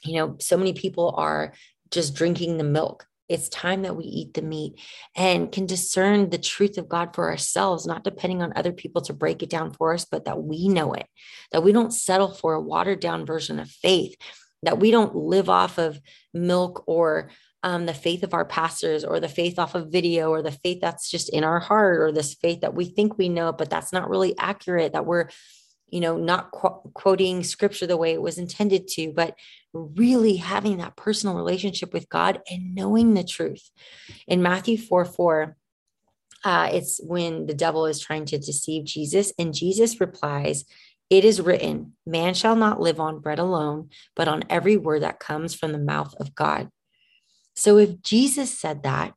you 0.03 0.15
know, 0.15 0.37
so 0.41 0.57
many 0.57 0.73
people 0.73 1.15
are 1.17 1.53
just 1.91 2.15
drinking 2.15 2.57
the 2.57 2.65
milk. 2.65 3.07
It's 3.33 3.49
time 3.49 3.83
that 3.83 3.97
we 3.97 4.05
eat 4.05 4.35
the 4.35 4.43
meat 4.43 4.79
and 5.17 5.51
can 5.51 5.67
discern 5.67 6.31
the 6.31 6.39
truth 6.39 6.79
of 6.79 6.89
God 6.89 7.15
for 7.15 7.31
ourselves, 7.31 7.87
not 7.87 8.05
depending 8.05 8.43
on 8.43 8.53
other 8.55 8.73
people 8.73 9.03
to 9.03 9.13
break 9.13 9.43
it 9.43 9.51
down 9.51 9.73
for 9.73 9.95
us, 9.95 10.05
but 10.05 10.25
that 10.27 10.43
we 10.43 10.69
know 10.69 10.93
it, 10.93 11.07
that 11.51 11.63
we 11.63 11.73
don't 11.73 11.93
settle 11.93 12.33
for 12.33 12.55
a 12.55 12.61
watered 12.61 13.01
down 13.01 13.27
version 13.27 13.59
of 13.59 13.71
faith, 13.71 14.15
that 14.63 14.79
we 14.79 14.91
don't 14.91 15.17
live 15.17 15.49
off 15.49 15.79
of 15.79 16.01
milk 16.35 16.85
or 16.87 17.31
um, 17.63 17.87
the 17.87 17.95
faith 17.95 18.23
of 18.23 18.35
our 18.35 18.45
pastors 18.45 19.05
or 19.05 19.21
the 19.21 19.29
faith 19.29 19.59
off 19.59 19.75
of 19.75 19.93
video 19.93 20.31
or 20.31 20.43
the 20.43 20.51
faith 20.51 20.81
that's 20.81 21.11
just 21.11 21.29
in 21.31 21.45
our 21.45 21.61
heart 21.61 22.01
or 22.01 22.13
this 22.13 22.35
faith 22.35 22.61
that 22.61 22.75
we 22.75 22.85
think 22.85 23.17
we 23.17 23.29
know, 23.29 23.53
but 23.53 23.71
that's 23.71 23.93
not 23.93 24.11
really 24.11 24.37
accurate, 24.39 24.93
that 24.93 25.07
we're 25.07 25.29
you 25.93 26.01
know, 26.01 26.17
not 26.17 26.51
qu- 26.51 26.91
quoting 26.95 27.45
scripture 27.45 27.87
the 27.87 27.99
way 27.99 28.15
it 28.15 28.23
was 28.23 28.39
intended 28.39 28.89
to, 28.89 29.13
but 29.15 29.37
really 29.73 30.37
having 30.37 30.79
that 30.79 30.97
personal 30.97 31.37
relationship 31.37 31.93
with 31.93 32.09
God 32.09 32.41
and 32.51 32.75
knowing 32.75 33.15
the 33.15 33.25
truth. 33.25 33.71
In 34.27 34.43
Matthew 34.43 34.77
4 34.77 35.05
4, 35.05 35.57
uh, 36.45 36.71
it's 36.73 37.01
when 37.03 37.47
the 37.47 37.55
devil 37.55 37.87
is 37.87 38.01
trying 38.01 38.25
to 38.27 38.39
deceive 38.39 38.85
Jesus, 38.85 39.33
and 39.39 39.55
Jesus 39.55 40.01
replies, 40.01 40.65
It 41.09 41.25
is 41.25 41.41
written, 41.41 41.95
man 42.05 42.35
shall 42.35 42.57
not 42.57 42.81
live 42.81 42.99
on 42.99 43.21
bread 43.21 43.39
alone, 43.39 43.91
but 44.17 44.29
on 44.29 44.45
every 44.51 44.77
word 44.77 45.03
that 45.03 45.21
comes 45.21 45.55
from 45.55 45.73
the 45.73 45.79
mouth 45.79 46.15
of 46.19 46.35
God. 46.35 46.69
So 47.55 47.79
if 47.79 48.03
Jesus 48.03 48.59
said 48.59 48.83
that 48.83 49.15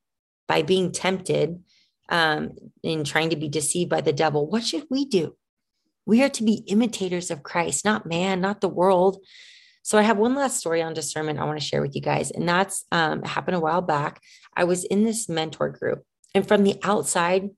by 0.48 0.62
being 0.62 0.92
tempted 0.92 1.64
um, 2.10 2.52
in 2.84 3.04
trying 3.04 3.32
to 3.32 3.36
be 3.36 3.50
deceived 3.50 3.90
by 3.90 4.02
the 4.02 4.14
devil, 4.14 4.48
what 4.48 4.64
should 4.64 4.86
we 4.90 5.06
do? 5.06 5.36
We 6.06 6.22
are 6.22 6.30
to 6.30 6.44
be 6.44 6.64
imitators 6.68 7.32
of 7.32 7.42
Christ, 7.42 7.84
not 7.84 8.06
man, 8.06 8.42
not 8.42 8.62
the 8.62 8.70
world. 8.70 9.18
So 9.86 10.00
I 10.00 10.01
have 10.01 10.18
one 10.18 10.34
last 10.34 10.58
story 10.58 10.82
on 10.82 10.96
discernment 10.96 11.38
I 11.38 11.44
want 11.44 11.60
to 11.60 11.65
share 11.65 11.80
with 11.80 11.94
you 11.94 12.01
guys, 12.01 12.32
and 12.32 12.50
that's 12.50 12.86
um, 12.92 13.22
happened 13.22 13.56
a 13.56 13.60
while 13.60 13.84
back. 13.84 14.20
I 14.58 14.63
was 14.63 14.84
in 14.84 15.04
this 15.04 15.30
mentor 15.30 15.70
group, 15.70 16.04
and 16.34 16.48
from 16.48 16.63
the 16.63 16.80
outside, 16.82 17.51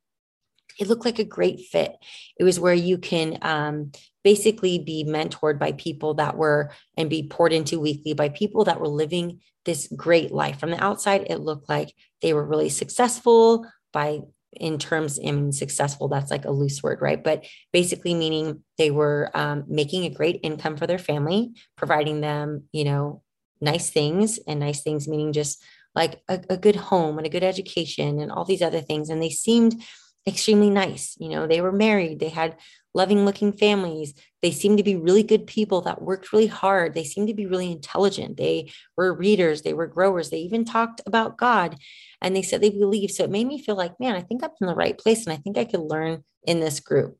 it 0.77 0.89
looked 0.89 1.05
like 1.05 1.19
a 1.19 1.23
great 1.23 1.61
fit. 1.71 1.93
It 2.37 2.43
was 2.43 2.59
where 2.59 2.73
you 2.73 2.97
can 2.97 3.37
um, 3.43 3.93
basically 4.25 4.77
be 4.77 5.05
mentored 5.07 5.57
by 5.57 5.71
people 5.71 6.15
that 6.15 6.35
were 6.35 6.71
and 6.97 7.09
be 7.09 7.29
poured 7.29 7.53
into 7.53 7.79
weekly 7.79 8.11
by 8.11 8.27
people 8.27 8.65
that 8.65 8.81
were 8.81 8.89
living 8.89 9.39
this 9.63 9.87
great 9.95 10.33
life. 10.33 10.59
From 10.59 10.71
the 10.71 10.83
outside, 10.83 11.27
it 11.29 11.37
looked 11.37 11.69
like 11.69 11.93
they 12.21 12.33
were 12.33 12.45
really 12.45 12.67
successful 12.67 13.65
by 13.93 14.19
in 14.59 14.77
terms 14.77 15.19
I 15.19 15.31
mean 15.31 15.51
successful 15.51 16.07
that's 16.07 16.31
like 16.31 16.45
a 16.45 16.51
loose 16.51 16.81
word 16.83 16.99
right? 17.01 17.23
But 17.23 17.45
basically 17.71 18.13
meaning 18.13 18.63
they 18.77 18.91
were 18.91 19.31
um, 19.33 19.63
making 19.67 20.05
a 20.05 20.09
great 20.09 20.39
income 20.43 20.77
for 20.77 20.87
their 20.87 20.99
family 20.99 21.53
providing 21.75 22.21
them 22.21 22.63
you 22.71 22.83
know 22.83 23.21
nice 23.61 23.89
things 23.89 24.39
and 24.47 24.59
nice 24.59 24.81
things 24.81 25.07
meaning 25.07 25.33
just 25.33 25.63
like 25.95 26.21
a, 26.29 26.39
a 26.49 26.57
good 26.57 26.75
home 26.75 27.17
and 27.17 27.25
a 27.25 27.29
good 27.31 27.43
education 27.43 28.19
and 28.19 28.31
all 28.31 28.45
these 28.45 28.61
other 28.61 28.81
things. 28.81 29.09
And 29.09 29.21
they 29.21 29.31
seemed 29.31 29.81
extremely 30.27 30.69
nice 30.69 31.15
you 31.19 31.29
know 31.29 31.47
they 31.47 31.61
were 31.61 31.71
married 31.71 32.19
they 32.19 32.27
had 32.27 32.57
loving 32.97 33.25
looking 33.25 33.53
families. 33.53 34.15
They 34.41 34.51
seemed 34.51 34.79
to 34.79 34.83
be 34.83 34.95
really 34.95 35.23
good 35.23 35.45
people 35.45 35.81
that 35.81 36.01
worked 36.01 36.33
really 36.33 36.47
hard. 36.47 36.95
They 36.95 37.03
seemed 37.03 37.27
to 37.27 37.33
be 37.35 37.45
really 37.45 37.71
intelligent. 37.71 38.37
They 38.37 38.71
were 38.97 39.13
readers. 39.13 39.61
They 39.61 39.73
were 39.73 39.85
growers. 39.85 40.31
They 40.31 40.39
even 40.39 40.65
talked 40.65 41.01
about 41.05 41.37
god 41.37 41.77
and 42.21 42.35
they 42.35 42.41
said 42.41 42.59
they 42.59 42.71
believe. 42.71 43.11
So 43.11 43.23
it 43.23 43.29
made 43.29 43.47
me 43.47 43.61
feel 43.61 43.75
like, 43.75 43.99
man, 43.99 44.15
I 44.15 44.21
think 44.21 44.43
I'm 44.43 44.49
in 44.59 44.67
the 44.67 44.75
right 44.75 44.97
place 44.97 45.25
and 45.25 45.31
I 45.31 45.37
think 45.37 45.57
I 45.57 45.65
could 45.65 45.79
learn 45.79 46.23
in 46.43 46.59
this 46.59 46.79
group. 46.79 47.17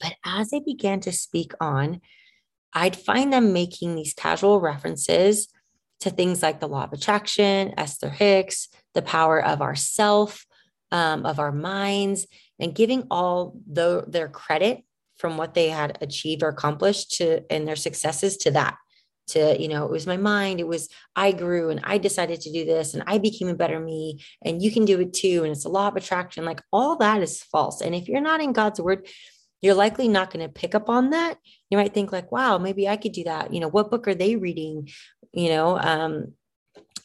But 0.00 0.14
as 0.24 0.50
they 0.50 0.60
began 0.60 1.00
to 1.00 1.12
speak 1.12 1.52
on, 1.60 2.00
I'd 2.72 2.94
find 2.96 3.32
them 3.32 3.52
making 3.52 3.96
these 3.96 4.14
casual 4.14 4.60
references 4.60 5.48
to 6.00 6.10
things 6.10 6.42
like 6.42 6.60
the 6.60 6.68
law 6.68 6.84
of 6.84 6.92
attraction, 6.92 7.74
Esther 7.76 8.10
Hicks, 8.10 8.68
the 8.94 9.02
power 9.02 9.42
of 9.42 9.60
our 9.62 9.74
self, 9.74 10.45
um, 10.92 11.26
of 11.26 11.38
our 11.38 11.52
minds, 11.52 12.26
and 12.58 12.74
giving 12.74 13.06
all 13.10 13.58
the, 13.70 14.04
their 14.06 14.28
credit 14.28 14.84
from 15.18 15.36
what 15.36 15.54
they 15.54 15.68
had 15.68 15.98
achieved 16.00 16.42
or 16.42 16.48
accomplished 16.48 17.16
to 17.16 17.42
and 17.50 17.66
their 17.66 17.76
successes 17.76 18.36
to 18.36 18.50
that 18.50 18.76
to 19.28 19.60
you 19.60 19.68
know 19.68 19.84
it 19.84 19.90
was 19.90 20.06
my 20.06 20.16
mind 20.16 20.60
it 20.60 20.68
was 20.68 20.88
i 21.16 21.32
grew 21.32 21.70
and 21.70 21.80
i 21.84 21.98
decided 21.98 22.40
to 22.40 22.52
do 22.52 22.64
this 22.64 22.94
and 22.94 23.02
i 23.06 23.18
became 23.18 23.48
a 23.48 23.54
better 23.54 23.80
me 23.80 24.22
and 24.44 24.62
you 24.62 24.70
can 24.70 24.84
do 24.84 25.00
it 25.00 25.12
too 25.12 25.42
and 25.42 25.52
it's 25.52 25.64
a 25.64 25.68
law 25.68 25.88
of 25.88 25.96
attraction. 25.96 26.44
Like 26.44 26.62
all 26.72 26.96
that 26.98 27.22
is 27.22 27.42
false. 27.42 27.80
And 27.80 27.94
if 27.94 28.08
you're 28.08 28.20
not 28.20 28.40
in 28.40 28.52
god's 28.52 28.80
word 28.80 29.06
you're 29.62 29.74
likely 29.74 30.06
not 30.06 30.30
going 30.30 30.46
to 30.46 30.52
pick 30.52 30.74
up 30.74 30.90
on 30.90 31.10
that. 31.10 31.38
You 31.70 31.78
might 31.78 31.94
think 31.94 32.12
like 32.12 32.30
wow 32.30 32.58
maybe 32.58 32.88
i 32.88 32.96
could 32.96 33.12
do 33.12 33.24
that. 33.24 33.52
You 33.52 33.60
know 33.60 33.68
what 33.68 33.90
book 33.90 34.06
are 34.06 34.14
they 34.14 34.36
reading? 34.36 34.88
You 35.32 35.48
know 35.48 35.78
um 35.78 36.34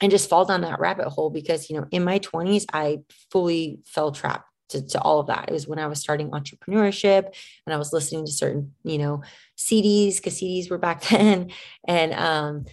and 0.02 0.12
just 0.12 0.30
fall 0.30 0.46
down 0.46 0.62
that 0.62 0.80
rabbit 0.80 1.08
hole 1.08 1.30
because 1.30 1.70
you 1.70 1.78
know 1.78 1.86
in 1.92 2.04
my 2.04 2.20
20s 2.20 2.66
i 2.74 3.00
fully 3.30 3.80
fell 3.86 4.12
trapped 4.12 4.52
to, 4.72 4.82
to 4.88 5.02
all 5.02 5.20
of 5.20 5.28
that. 5.28 5.50
It 5.50 5.54
was 5.54 5.68
when 5.68 5.80
I 5.80 5.88
was 5.88 6.00
starting 6.00 6.32
entrepreneurship 6.32 7.26
and 7.66 7.74
I 7.74 7.78
was 7.78 7.94
listening 7.94 8.26
to 8.26 8.32
certain, 8.32 8.74
you 8.84 8.98
know, 8.98 9.22
CDs 9.58 10.18
because 10.18 10.40
CDs 10.40 10.70
were 10.70 10.78
back 10.78 11.04
then. 11.10 11.52
And, 11.88 12.14
um, 12.14 12.66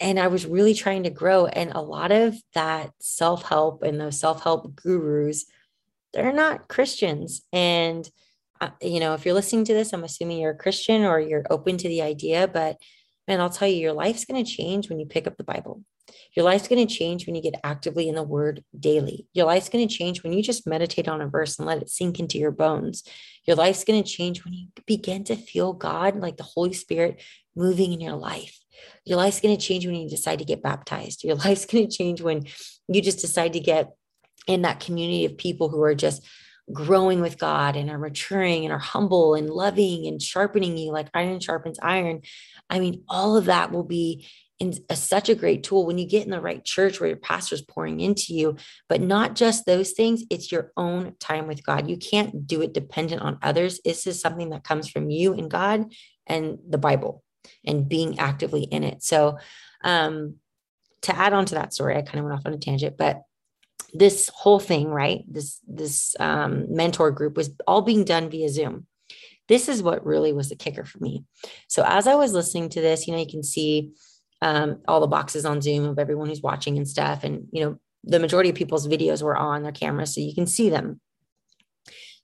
and 0.00 0.20
I 0.20 0.28
was 0.28 0.46
really 0.46 0.74
trying 0.74 1.04
to 1.04 1.10
grow. 1.10 1.46
And 1.46 1.72
a 1.72 1.80
lot 1.80 2.12
of 2.12 2.36
that 2.54 2.90
self 3.00 3.42
help 3.42 3.82
and 3.82 4.00
those 4.00 4.20
self 4.20 4.42
help 4.42 4.76
gurus, 4.76 5.46
they're 6.12 6.32
not 6.32 6.68
Christians. 6.68 7.42
And, 7.52 8.08
uh, 8.60 8.70
you 8.80 9.00
know, 9.00 9.14
if 9.14 9.24
you're 9.24 9.34
listening 9.34 9.64
to 9.64 9.74
this, 9.74 9.92
I'm 9.92 10.04
assuming 10.04 10.38
you're 10.38 10.52
a 10.52 10.56
Christian 10.56 11.02
or 11.02 11.18
you're 11.18 11.46
open 11.50 11.76
to 11.78 11.88
the 11.88 12.02
idea. 12.02 12.46
But 12.46 12.76
man, 13.26 13.40
I'll 13.40 13.50
tell 13.50 13.66
you, 13.66 13.76
your 13.76 13.94
life's 13.94 14.26
going 14.26 14.44
to 14.44 14.50
change 14.50 14.88
when 14.88 15.00
you 15.00 15.06
pick 15.06 15.26
up 15.26 15.36
the 15.36 15.44
Bible. 15.44 15.82
Your 16.36 16.44
life's 16.44 16.68
going 16.68 16.86
to 16.86 16.94
change 16.94 17.26
when 17.26 17.34
you 17.34 17.42
get 17.42 17.60
actively 17.62 18.08
in 18.08 18.14
the 18.14 18.22
word 18.22 18.64
daily. 18.78 19.26
Your 19.32 19.46
life's 19.46 19.68
going 19.68 19.86
to 19.86 19.94
change 19.94 20.22
when 20.22 20.32
you 20.32 20.42
just 20.42 20.66
meditate 20.66 21.08
on 21.08 21.20
a 21.20 21.28
verse 21.28 21.58
and 21.58 21.66
let 21.66 21.82
it 21.82 21.90
sink 21.90 22.18
into 22.18 22.38
your 22.38 22.50
bones. 22.50 23.04
Your 23.46 23.56
life's 23.56 23.84
going 23.84 24.02
to 24.02 24.08
change 24.08 24.44
when 24.44 24.54
you 24.54 24.68
begin 24.86 25.24
to 25.24 25.36
feel 25.36 25.72
God, 25.72 26.16
like 26.16 26.36
the 26.36 26.42
Holy 26.42 26.72
Spirit, 26.72 27.22
moving 27.54 27.92
in 27.92 28.00
your 28.00 28.16
life. 28.16 28.58
Your 29.04 29.18
life's 29.18 29.40
going 29.40 29.56
to 29.56 29.62
change 29.62 29.86
when 29.86 29.94
you 29.94 30.08
decide 30.08 30.40
to 30.40 30.44
get 30.44 30.62
baptized. 30.62 31.24
Your 31.24 31.36
life's 31.44 31.66
going 31.66 31.88
to 31.88 31.96
change 31.96 32.20
when 32.20 32.44
you 32.88 33.00
just 33.00 33.20
decide 33.20 33.52
to 33.52 33.60
get 33.60 33.92
in 34.46 34.62
that 34.62 34.80
community 34.80 35.24
of 35.24 35.38
people 35.38 35.68
who 35.68 35.82
are 35.82 35.94
just 35.94 36.26
growing 36.72 37.20
with 37.20 37.38
God 37.38 37.76
and 37.76 37.90
are 37.90 37.98
maturing 37.98 38.64
and 38.64 38.72
are 38.72 38.78
humble 38.78 39.34
and 39.34 39.50
loving 39.50 40.06
and 40.06 40.20
sharpening 40.20 40.78
you 40.78 40.92
like 40.92 41.08
iron 41.12 41.40
sharpens 41.40 41.78
iron. 41.82 42.22
I 42.70 42.80
mean, 42.80 43.04
all 43.08 43.36
of 43.36 43.46
that 43.46 43.70
will 43.70 43.84
be 43.84 44.26
in 44.60 44.74
a, 44.88 44.96
such 44.96 45.28
a 45.28 45.34
great 45.34 45.62
tool 45.64 45.86
when 45.86 45.98
you 45.98 46.06
get 46.06 46.24
in 46.24 46.30
the 46.30 46.40
right 46.40 46.64
church 46.64 47.00
where 47.00 47.08
your 47.08 47.16
pastor 47.16 47.56
is 47.56 47.62
pouring 47.62 48.00
into 48.00 48.32
you 48.34 48.56
but 48.88 49.00
not 49.00 49.34
just 49.34 49.66
those 49.66 49.92
things 49.92 50.22
it's 50.30 50.52
your 50.52 50.72
own 50.76 51.14
time 51.18 51.46
with 51.46 51.64
god. 51.64 51.88
You 51.88 51.96
can't 51.96 52.46
do 52.46 52.62
it 52.62 52.72
dependent 52.72 53.22
on 53.22 53.38
others. 53.42 53.80
This 53.84 54.06
is 54.06 54.20
something 54.20 54.50
that 54.50 54.64
comes 54.64 54.88
from 54.88 55.10
you 55.10 55.34
and 55.34 55.50
god 55.50 55.92
and 56.26 56.58
the 56.68 56.78
bible 56.78 57.22
and 57.64 57.88
being 57.88 58.18
actively 58.18 58.62
in 58.62 58.84
it. 58.84 59.02
So 59.02 59.38
um 59.82 60.36
to 61.02 61.16
add 61.16 61.34
on 61.34 61.44
to 61.44 61.56
that 61.56 61.74
story 61.74 61.96
i 61.96 62.02
kind 62.02 62.18
of 62.18 62.24
went 62.24 62.38
off 62.38 62.46
on 62.46 62.54
a 62.54 62.58
tangent 62.58 62.96
but 62.96 63.24
this 63.92 64.30
whole 64.34 64.58
thing 64.58 64.88
right 64.88 65.22
this 65.28 65.60
this 65.66 66.16
um, 66.18 66.74
mentor 66.74 67.10
group 67.10 67.36
was 67.36 67.50
all 67.66 67.82
being 67.82 68.04
done 68.04 68.28
via 68.28 68.48
zoom. 68.48 68.86
This 69.46 69.68
is 69.68 69.82
what 69.82 70.06
really 70.06 70.32
was 70.32 70.48
the 70.48 70.56
kicker 70.56 70.84
for 70.84 70.98
me. 70.98 71.24
So 71.68 71.84
as 71.86 72.06
i 72.06 72.14
was 72.14 72.32
listening 72.32 72.68
to 72.70 72.80
this 72.80 73.06
you 73.06 73.12
know 73.12 73.20
you 73.20 73.28
can 73.28 73.42
see 73.42 73.92
um, 74.42 74.80
all 74.86 75.00
the 75.00 75.06
boxes 75.06 75.44
on 75.44 75.60
Zoom 75.60 75.86
of 75.86 75.98
everyone 75.98 76.28
who's 76.28 76.42
watching 76.42 76.76
and 76.76 76.88
stuff. 76.88 77.24
And, 77.24 77.48
you 77.52 77.64
know, 77.64 77.78
the 78.04 78.20
majority 78.20 78.50
of 78.50 78.56
people's 78.56 78.86
videos 78.86 79.22
were 79.22 79.36
on 79.36 79.62
their 79.62 79.72
cameras 79.72 80.14
so 80.14 80.20
you 80.20 80.34
can 80.34 80.46
see 80.46 80.68
them. 80.70 81.00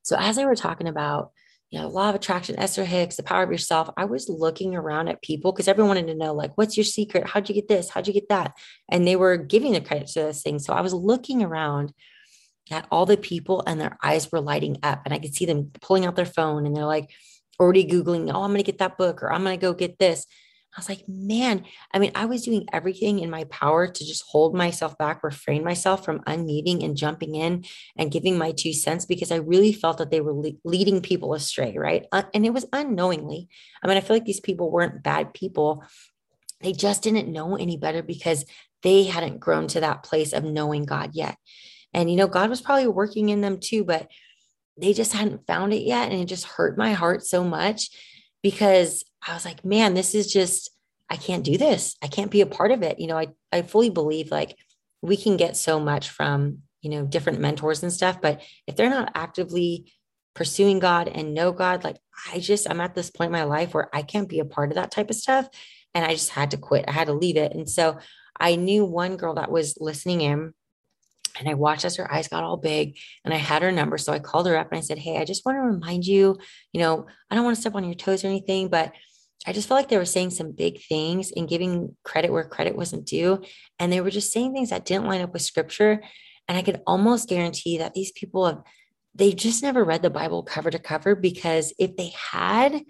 So 0.02 0.16
as 0.18 0.38
I 0.38 0.44
were 0.44 0.56
talking 0.56 0.88
about, 0.88 1.32
you 1.70 1.78
know, 1.78 1.88
law 1.88 2.08
of 2.08 2.16
attraction, 2.16 2.58
Esther 2.58 2.84
Hicks, 2.84 3.16
the 3.16 3.22
power 3.22 3.44
of 3.44 3.52
yourself, 3.52 3.90
I 3.96 4.04
was 4.04 4.28
looking 4.28 4.74
around 4.74 5.08
at 5.08 5.22
people 5.22 5.52
because 5.52 5.68
everyone 5.68 5.96
wanted 5.96 6.08
to 6.08 6.18
know, 6.18 6.34
like, 6.34 6.58
what's 6.58 6.76
your 6.76 6.84
secret? 6.84 7.28
How'd 7.28 7.48
you 7.48 7.54
get 7.54 7.68
this? 7.68 7.90
How'd 7.90 8.08
you 8.08 8.12
get 8.12 8.28
that? 8.28 8.54
And 8.90 9.06
they 9.06 9.14
were 9.14 9.36
giving 9.36 9.72
the 9.72 9.80
credit 9.80 10.08
to 10.08 10.20
this 10.20 10.42
thing. 10.42 10.58
So 10.58 10.72
I 10.72 10.80
was 10.80 10.92
looking 10.92 11.42
around 11.44 11.92
at 12.70 12.86
all 12.90 13.06
the 13.06 13.16
people 13.16 13.62
and 13.66 13.80
their 13.80 13.96
eyes 14.02 14.30
were 14.30 14.40
lighting 14.40 14.78
up 14.82 15.02
and 15.04 15.14
I 15.14 15.18
could 15.18 15.34
see 15.34 15.46
them 15.46 15.70
pulling 15.80 16.06
out 16.06 16.16
their 16.16 16.24
phone 16.24 16.66
and 16.66 16.76
they're 16.76 16.84
like 16.84 17.10
already 17.58 17.84
Googling, 17.84 18.32
oh, 18.32 18.42
I'm 18.42 18.50
going 18.50 18.56
to 18.56 18.62
get 18.62 18.78
that 18.78 18.98
book 18.98 19.22
or 19.22 19.32
I'm 19.32 19.44
going 19.44 19.58
to 19.58 19.60
go 19.60 19.72
get 19.72 19.98
this. 19.98 20.26
I 20.76 20.78
was 20.78 20.88
like, 20.88 21.08
man, 21.08 21.64
I 21.92 21.98
mean, 21.98 22.12
I 22.14 22.26
was 22.26 22.44
doing 22.44 22.64
everything 22.72 23.18
in 23.18 23.28
my 23.28 23.42
power 23.44 23.88
to 23.88 24.06
just 24.06 24.22
hold 24.28 24.54
myself 24.54 24.96
back, 24.98 25.24
refrain 25.24 25.64
myself 25.64 26.04
from 26.04 26.20
unmuting 26.20 26.84
and 26.84 26.96
jumping 26.96 27.34
in 27.34 27.64
and 27.96 28.12
giving 28.12 28.38
my 28.38 28.52
two 28.52 28.72
cents 28.72 29.04
because 29.04 29.32
I 29.32 29.36
really 29.36 29.72
felt 29.72 29.98
that 29.98 30.12
they 30.12 30.20
were 30.20 30.32
le- 30.32 30.52
leading 30.64 31.00
people 31.00 31.34
astray, 31.34 31.76
right? 31.76 32.06
Uh, 32.12 32.22
and 32.32 32.46
it 32.46 32.54
was 32.54 32.66
unknowingly. 32.72 33.48
I 33.82 33.88
mean, 33.88 33.96
I 33.96 34.00
feel 34.00 34.14
like 34.14 34.24
these 34.24 34.40
people 34.40 34.70
weren't 34.70 35.02
bad 35.02 35.34
people. 35.34 35.84
They 36.60 36.72
just 36.72 37.02
didn't 37.02 37.32
know 37.32 37.56
any 37.56 37.76
better 37.76 38.02
because 38.02 38.44
they 38.84 39.04
hadn't 39.04 39.40
grown 39.40 39.66
to 39.68 39.80
that 39.80 40.04
place 40.04 40.32
of 40.32 40.44
knowing 40.44 40.84
God 40.84 41.10
yet. 41.14 41.36
And, 41.92 42.08
you 42.08 42.16
know, 42.16 42.28
God 42.28 42.48
was 42.48 42.60
probably 42.60 42.86
working 42.86 43.30
in 43.30 43.40
them 43.40 43.58
too, 43.58 43.82
but 43.82 44.08
they 44.76 44.92
just 44.92 45.12
hadn't 45.14 45.48
found 45.48 45.72
it 45.72 45.82
yet. 45.82 46.12
And 46.12 46.20
it 46.20 46.26
just 46.26 46.46
hurt 46.46 46.78
my 46.78 46.92
heart 46.92 47.24
so 47.24 47.42
much 47.42 47.90
because 48.42 49.04
I 49.26 49.34
was 49.34 49.44
like, 49.44 49.64
man, 49.64 49.94
this 49.94 50.14
is 50.14 50.32
just, 50.32 50.70
I 51.08 51.16
can't 51.16 51.44
do 51.44 51.58
this. 51.58 51.96
I 52.02 52.06
can't 52.06 52.30
be 52.30 52.40
a 52.40 52.46
part 52.46 52.70
of 52.70 52.82
it. 52.82 53.00
You 53.00 53.08
know, 53.08 53.18
I, 53.18 53.28
I 53.52 53.62
fully 53.62 53.90
believe 53.90 54.30
like 54.30 54.56
we 55.02 55.16
can 55.16 55.36
get 55.36 55.56
so 55.56 55.80
much 55.80 56.10
from, 56.10 56.58
you 56.82 56.90
know, 56.90 57.04
different 57.04 57.40
mentors 57.40 57.82
and 57.82 57.92
stuff, 57.92 58.20
but 58.20 58.42
if 58.66 58.76
they're 58.76 58.90
not 58.90 59.12
actively 59.14 59.92
pursuing 60.34 60.78
God 60.78 61.08
and 61.08 61.34
know 61.34 61.52
God, 61.52 61.84
like 61.84 61.96
I 62.32 62.38
just, 62.38 62.70
I'm 62.70 62.80
at 62.80 62.94
this 62.94 63.10
point 63.10 63.28
in 63.28 63.32
my 63.32 63.44
life 63.44 63.74
where 63.74 63.94
I 63.94 64.02
can't 64.02 64.28
be 64.28 64.40
a 64.40 64.44
part 64.44 64.70
of 64.70 64.76
that 64.76 64.90
type 64.90 65.10
of 65.10 65.16
stuff. 65.16 65.48
And 65.94 66.04
I 66.04 66.12
just 66.12 66.30
had 66.30 66.52
to 66.52 66.56
quit. 66.56 66.84
I 66.86 66.92
had 66.92 67.08
to 67.08 67.12
leave 67.12 67.36
it. 67.36 67.52
And 67.52 67.68
so 67.68 67.98
I 68.38 68.56
knew 68.56 68.84
one 68.84 69.16
girl 69.16 69.34
that 69.34 69.50
was 69.50 69.76
listening 69.80 70.20
in 70.20 70.54
and 71.40 71.48
I 71.48 71.54
watched 71.54 71.84
as 71.84 71.96
her 71.96 72.12
eyes 72.12 72.28
got 72.28 72.44
all 72.44 72.58
big 72.58 72.98
and 73.24 73.32
I 73.32 73.38
had 73.38 73.62
her 73.62 73.72
number. 73.72 73.98
So 73.98 74.12
I 74.12 74.18
called 74.18 74.46
her 74.46 74.56
up 74.56 74.70
and 74.70 74.78
I 74.78 74.82
said, 74.82 74.98
Hey, 74.98 75.16
I 75.16 75.24
just 75.24 75.44
want 75.44 75.56
to 75.56 75.62
remind 75.62 76.06
you, 76.06 76.36
you 76.72 76.80
know, 76.80 77.06
I 77.30 77.34
don't 77.34 77.44
want 77.44 77.56
to 77.56 77.60
step 77.60 77.74
on 77.74 77.84
your 77.84 77.94
toes 77.94 78.22
or 78.22 78.28
anything, 78.28 78.68
but 78.68 78.92
I 79.46 79.52
just 79.52 79.66
felt 79.66 79.78
like 79.78 79.88
they 79.88 79.96
were 79.96 80.04
saying 80.04 80.30
some 80.30 80.52
big 80.52 80.82
things 80.82 81.32
and 81.32 81.48
giving 81.48 81.96
credit 82.04 82.30
where 82.30 82.44
credit 82.44 82.76
wasn't 82.76 83.06
due. 83.06 83.42
And 83.78 83.90
they 83.90 84.02
were 84.02 84.10
just 84.10 84.32
saying 84.32 84.52
things 84.52 84.68
that 84.68 84.84
didn't 84.84 85.06
line 85.06 85.22
up 85.22 85.32
with 85.32 85.42
scripture. 85.42 86.02
And 86.46 86.58
I 86.58 86.62
could 86.62 86.82
almost 86.86 87.28
guarantee 87.28 87.78
that 87.78 87.94
these 87.94 88.12
people 88.12 88.44
have, 88.44 88.62
they 89.14 89.32
just 89.32 89.62
never 89.62 89.82
read 89.82 90.02
the 90.02 90.10
Bible 90.10 90.42
cover 90.42 90.70
to 90.70 90.78
cover 90.78 91.14
because 91.14 91.72
if 91.78 91.96
they 91.96 92.12
had, 92.14 92.82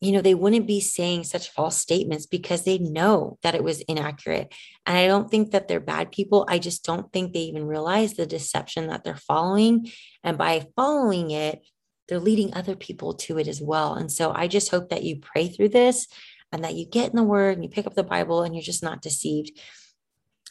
you 0.00 0.12
know, 0.12 0.20
they 0.20 0.34
wouldn't 0.34 0.66
be 0.66 0.80
saying 0.80 1.24
such 1.24 1.50
false 1.50 1.78
statements 1.78 2.26
because 2.26 2.64
they 2.64 2.78
know 2.78 3.38
that 3.42 3.54
it 3.54 3.64
was 3.64 3.80
inaccurate. 3.82 4.52
And 4.84 4.96
I 4.96 5.06
don't 5.06 5.30
think 5.30 5.52
that 5.52 5.68
they're 5.68 5.80
bad 5.80 6.12
people. 6.12 6.44
I 6.48 6.58
just 6.58 6.84
don't 6.84 7.10
think 7.12 7.32
they 7.32 7.40
even 7.40 7.66
realize 7.66 8.14
the 8.14 8.26
deception 8.26 8.88
that 8.88 9.04
they're 9.04 9.16
following. 9.16 9.90
And 10.22 10.36
by 10.36 10.66
following 10.76 11.30
it, 11.30 11.62
they're 12.08 12.20
leading 12.20 12.52
other 12.54 12.76
people 12.76 13.14
to 13.14 13.38
it 13.38 13.48
as 13.48 13.60
well. 13.60 13.94
And 13.94 14.12
so 14.12 14.32
I 14.32 14.48
just 14.48 14.70
hope 14.70 14.90
that 14.90 15.02
you 15.02 15.18
pray 15.18 15.48
through 15.48 15.70
this 15.70 16.06
and 16.52 16.62
that 16.62 16.74
you 16.74 16.86
get 16.86 17.10
in 17.10 17.16
the 17.16 17.24
word 17.24 17.56
and 17.56 17.64
you 17.64 17.70
pick 17.70 17.86
up 17.86 17.94
the 17.94 18.04
Bible 18.04 18.42
and 18.42 18.54
you're 18.54 18.62
just 18.62 18.82
not 18.82 19.02
deceived. 19.02 19.58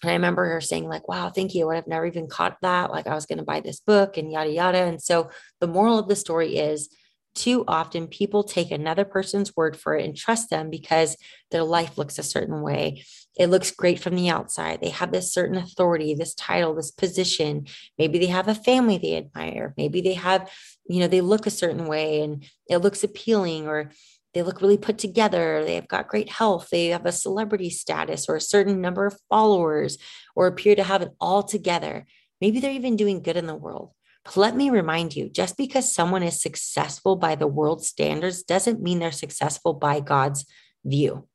And 0.01 0.09
I 0.09 0.15
remember 0.15 0.45
her 0.45 0.59
saying, 0.59 0.89
like, 0.89 1.07
wow, 1.07 1.29
thank 1.29 1.55
you. 1.55 1.63
I 1.63 1.67
would 1.67 1.75
have 1.75 1.87
never 1.87 2.05
even 2.05 2.27
caught 2.27 2.57
that. 2.61 2.91
Like, 2.91 3.07
I 3.07 3.15
was 3.15 3.25
going 3.25 3.37
to 3.37 3.45
buy 3.45 3.61
this 3.61 3.79
book 3.79 4.17
and 4.17 4.31
yada, 4.31 4.51
yada. 4.51 4.79
And 4.79 5.01
so 5.01 5.29
the 5.61 5.67
moral 5.67 5.97
of 5.97 6.09
the 6.09 6.15
story 6.15 6.57
is 6.57 6.89
too 7.35 7.65
often 7.67 8.07
people 8.07 8.43
take 8.43 8.71
another 8.71 9.05
person's 9.05 9.55
word 9.55 9.77
for 9.77 9.95
it 9.95 10.05
and 10.05 10.15
trust 10.15 10.49
them 10.49 10.69
because 10.69 11.17
their 11.51 11.63
life 11.63 11.97
looks 11.97 12.17
a 12.17 12.23
certain 12.23 12.61
way. 12.61 13.03
It 13.37 13.47
looks 13.47 13.71
great 13.71 13.99
from 13.99 14.15
the 14.15 14.29
outside. 14.29 14.79
They 14.81 14.89
have 14.89 15.11
this 15.11 15.33
certain 15.33 15.57
authority, 15.57 16.15
this 16.15 16.33
title, 16.33 16.73
this 16.73 16.91
position. 16.91 17.67
Maybe 17.97 18.17
they 18.17 18.27
have 18.27 18.47
a 18.47 18.55
family 18.55 18.97
they 18.97 19.17
admire. 19.17 19.73
Maybe 19.77 20.01
they 20.01 20.13
have, 20.13 20.49
you 20.87 21.01
know, 21.01 21.07
they 21.07 21.21
look 21.21 21.45
a 21.45 21.51
certain 21.51 21.85
way 21.85 22.21
and 22.21 22.45
it 22.69 22.77
looks 22.77 23.03
appealing 23.03 23.67
or 23.67 23.91
they 24.33 24.41
look 24.41 24.61
really 24.61 24.77
put 24.77 24.97
together. 24.97 25.63
They've 25.63 25.87
got 25.87 26.07
great 26.07 26.29
health. 26.29 26.69
They 26.71 26.87
have 26.87 27.05
a 27.05 27.11
celebrity 27.11 27.69
status 27.69 28.27
or 28.29 28.35
a 28.35 28.41
certain 28.41 28.81
number 28.81 29.05
of 29.05 29.19
followers 29.29 29.97
or 30.35 30.47
appear 30.47 30.75
to 30.75 30.83
have 30.83 31.01
it 31.01 31.11
all 31.19 31.43
together. 31.43 32.05
Maybe 32.39 32.59
they're 32.59 32.71
even 32.71 32.95
doing 32.95 33.21
good 33.21 33.37
in 33.37 33.47
the 33.47 33.55
world. 33.55 33.91
Let 34.36 34.55
me 34.55 34.70
remind 34.70 35.15
you 35.15 35.29
just 35.29 35.55
because 35.55 35.94
someone 35.94 36.24
is 36.24 36.41
successful 36.41 37.15
by 37.15 37.36
the 37.36 37.48
world 37.48 37.86
standards 37.86 38.44
doesn't 38.44 38.82
mean 38.82 39.00
they're 39.00 39.12
successful 39.12 39.74
by 39.74 40.00
God's 40.00 40.46
view. 40.84 41.27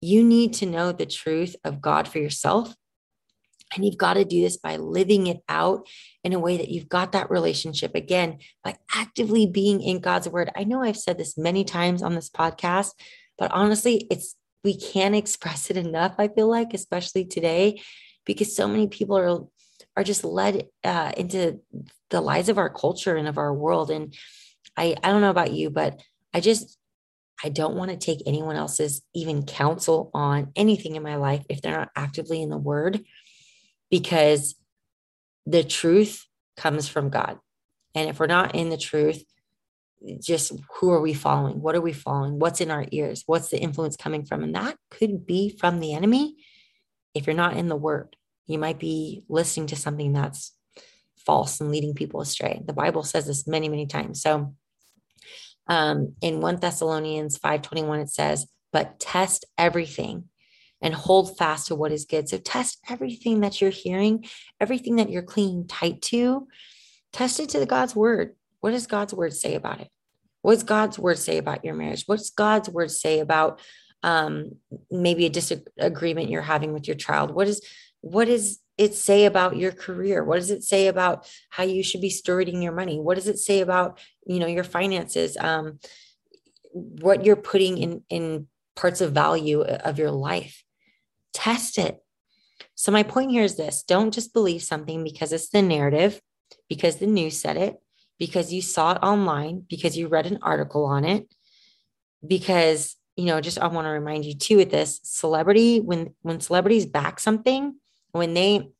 You 0.00 0.22
need 0.22 0.52
to 0.54 0.66
know 0.66 0.92
the 0.92 1.06
truth 1.06 1.56
of 1.64 1.80
God 1.80 2.06
for 2.06 2.18
yourself. 2.18 2.74
And 3.74 3.84
you've 3.84 3.98
got 3.98 4.14
to 4.14 4.24
do 4.24 4.40
this 4.40 4.56
by 4.56 4.76
living 4.76 5.26
it 5.26 5.40
out 5.48 5.86
in 6.24 6.32
a 6.32 6.38
way 6.38 6.56
that 6.56 6.68
you've 6.68 6.88
got 6.88 7.12
that 7.12 7.30
relationship 7.30 7.94
again, 7.94 8.38
by 8.64 8.76
actively 8.94 9.46
being 9.46 9.82
in 9.82 10.00
God's 10.00 10.28
word. 10.28 10.50
I 10.56 10.64
know 10.64 10.82
I've 10.82 10.96
said 10.96 11.18
this 11.18 11.36
many 11.36 11.64
times 11.64 12.02
on 12.02 12.14
this 12.14 12.30
podcast, 12.30 12.92
but 13.36 13.50
honestly, 13.50 14.06
it's 14.10 14.36
we 14.64 14.78
can't 14.78 15.14
express 15.14 15.70
it 15.70 15.76
enough, 15.76 16.14
I 16.18 16.28
feel 16.28 16.48
like, 16.48 16.72
especially 16.72 17.26
today, 17.26 17.80
because 18.24 18.54
so 18.54 18.68
many 18.68 18.88
people 18.88 19.18
are 19.18 19.46
are 19.98 20.04
just 20.04 20.22
led 20.22 20.68
uh, 20.84 21.10
into 21.16 21.58
the 22.10 22.20
lies 22.20 22.48
of 22.48 22.56
our 22.56 22.70
culture 22.70 23.16
and 23.16 23.26
of 23.26 23.36
our 23.36 23.52
world. 23.52 23.90
And 23.90 24.14
I, 24.76 24.94
I 25.02 25.10
don't 25.10 25.22
know 25.22 25.30
about 25.30 25.52
you, 25.52 25.70
but 25.70 26.00
I 26.32 26.38
just, 26.38 26.78
I 27.42 27.48
don't 27.48 27.74
want 27.74 27.90
to 27.90 27.96
take 27.96 28.22
anyone 28.24 28.54
else's 28.54 29.02
even 29.12 29.44
counsel 29.44 30.12
on 30.14 30.52
anything 30.54 30.94
in 30.94 31.02
my 31.02 31.16
life 31.16 31.44
if 31.48 31.60
they're 31.60 31.76
not 31.76 31.90
actively 31.96 32.40
in 32.40 32.48
the 32.48 32.56
word, 32.56 33.04
because 33.90 34.54
the 35.46 35.64
truth 35.64 36.24
comes 36.56 36.86
from 36.86 37.10
God. 37.10 37.40
And 37.96 38.08
if 38.08 38.20
we're 38.20 38.26
not 38.26 38.54
in 38.54 38.68
the 38.68 38.76
truth, 38.76 39.24
just 40.20 40.52
who 40.76 40.92
are 40.92 41.00
we 41.00 41.12
following? 41.12 41.60
What 41.60 41.74
are 41.74 41.80
we 41.80 41.92
following? 41.92 42.38
What's 42.38 42.60
in 42.60 42.70
our 42.70 42.86
ears? 42.92 43.24
What's 43.26 43.48
the 43.48 43.58
influence 43.58 43.96
coming 43.96 44.24
from? 44.24 44.44
And 44.44 44.54
that 44.54 44.76
could 44.92 45.26
be 45.26 45.56
from 45.58 45.80
the 45.80 45.92
enemy 45.92 46.36
if 47.14 47.26
you're 47.26 47.34
not 47.34 47.56
in 47.56 47.66
the 47.66 47.74
word 47.74 48.14
you 48.48 48.58
might 48.58 48.80
be 48.80 49.22
listening 49.28 49.68
to 49.68 49.76
something 49.76 50.12
that's 50.12 50.52
false 51.24 51.60
and 51.60 51.70
leading 51.70 51.94
people 51.94 52.20
astray. 52.20 52.62
The 52.64 52.72
Bible 52.72 53.04
says 53.04 53.26
this 53.26 53.46
many, 53.46 53.68
many 53.68 53.86
times. 53.86 54.22
So 54.22 54.54
um, 55.68 56.14
in 56.22 56.40
1 56.40 56.56
Thessalonians 56.56 57.38
5:21, 57.38 58.02
it 58.02 58.10
says, 58.10 58.46
but 58.72 58.98
test 58.98 59.44
everything 59.56 60.24
and 60.80 60.94
hold 60.94 61.36
fast 61.36 61.68
to 61.68 61.74
what 61.74 61.92
is 61.92 62.04
good. 62.04 62.28
So 62.28 62.38
test 62.38 62.78
everything 62.88 63.40
that 63.40 63.60
you're 63.60 63.70
hearing, 63.70 64.26
everything 64.60 64.96
that 64.96 65.10
you're 65.10 65.22
clinging 65.22 65.66
tight 65.66 66.02
to, 66.02 66.48
test 67.12 67.40
it 67.40 67.50
to 67.50 67.58
the 67.58 67.66
God's 67.66 67.96
word. 67.96 68.34
What 68.60 68.70
does 68.70 68.86
God's 68.86 69.14
word 69.14 69.32
say 69.32 69.54
about 69.54 69.80
it? 69.80 69.88
What's 70.42 70.62
God's 70.62 70.98
word 70.98 71.18
say 71.18 71.38
about 71.38 71.64
your 71.64 71.74
marriage? 71.74 72.04
What's 72.06 72.30
God's 72.30 72.68
word 72.68 72.90
say 72.90 73.18
about 73.20 73.60
um, 74.02 74.52
maybe 74.90 75.26
a 75.26 75.30
disagreement 75.30 76.30
you're 76.30 76.42
having 76.42 76.72
with 76.72 76.86
your 76.86 76.96
child? 76.96 77.34
What 77.34 77.48
is 77.48 77.60
what 78.00 78.26
does 78.26 78.60
it 78.76 78.94
say 78.94 79.24
about 79.24 79.56
your 79.56 79.72
career? 79.72 80.22
What 80.22 80.36
does 80.36 80.50
it 80.50 80.62
say 80.62 80.86
about 80.86 81.28
how 81.50 81.64
you 81.64 81.82
should 81.82 82.00
be 82.00 82.10
stewarding 82.10 82.62
your 82.62 82.72
money? 82.72 83.00
What 83.00 83.16
does 83.16 83.28
it 83.28 83.38
say 83.38 83.60
about 83.60 83.98
you 84.26 84.38
know 84.38 84.46
your 84.46 84.64
finances? 84.64 85.36
Um, 85.36 85.78
what 86.72 87.24
you're 87.24 87.36
putting 87.36 87.78
in 87.78 88.02
in 88.08 88.46
parts 88.76 89.00
of 89.00 89.12
value 89.12 89.62
of 89.62 89.98
your 89.98 90.12
life. 90.12 90.64
Test 91.32 91.78
it. 91.78 91.98
So 92.74 92.92
my 92.92 93.02
point 93.02 93.32
here 93.32 93.42
is 93.42 93.56
this. 93.56 93.82
Don't 93.82 94.14
just 94.14 94.32
believe 94.32 94.62
something 94.62 95.02
because 95.02 95.32
it's 95.32 95.48
the 95.48 95.62
narrative 95.62 96.20
because 96.68 96.96
the 96.96 97.06
news 97.06 97.40
said 97.40 97.56
it 97.56 97.76
because 98.18 98.52
you 98.52 98.62
saw 98.62 98.92
it 98.92 99.02
online 99.02 99.64
because 99.68 99.96
you 99.96 100.08
read 100.08 100.26
an 100.26 100.38
article 100.42 100.84
on 100.84 101.04
it 101.04 101.32
because 102.26 102.96
you 103.16 103.24
know 103.26 103.40
just 103.40 103.58
i 103.58 103.66
want 103.66 103.84
to 103.84 103.90
remind 103.90 104.24
you 104.24 104.34
too 104.34 104.56
with 104.56 104.70
this 104.70 105.00
celebrity 105.02 105.80
when 105.80 106.14
when 106.22 106.40
celebrities 106.40 106.86
back 106.86 107.20
something 107.20 107.76
when 108.12 108.34
they 108.34 108.70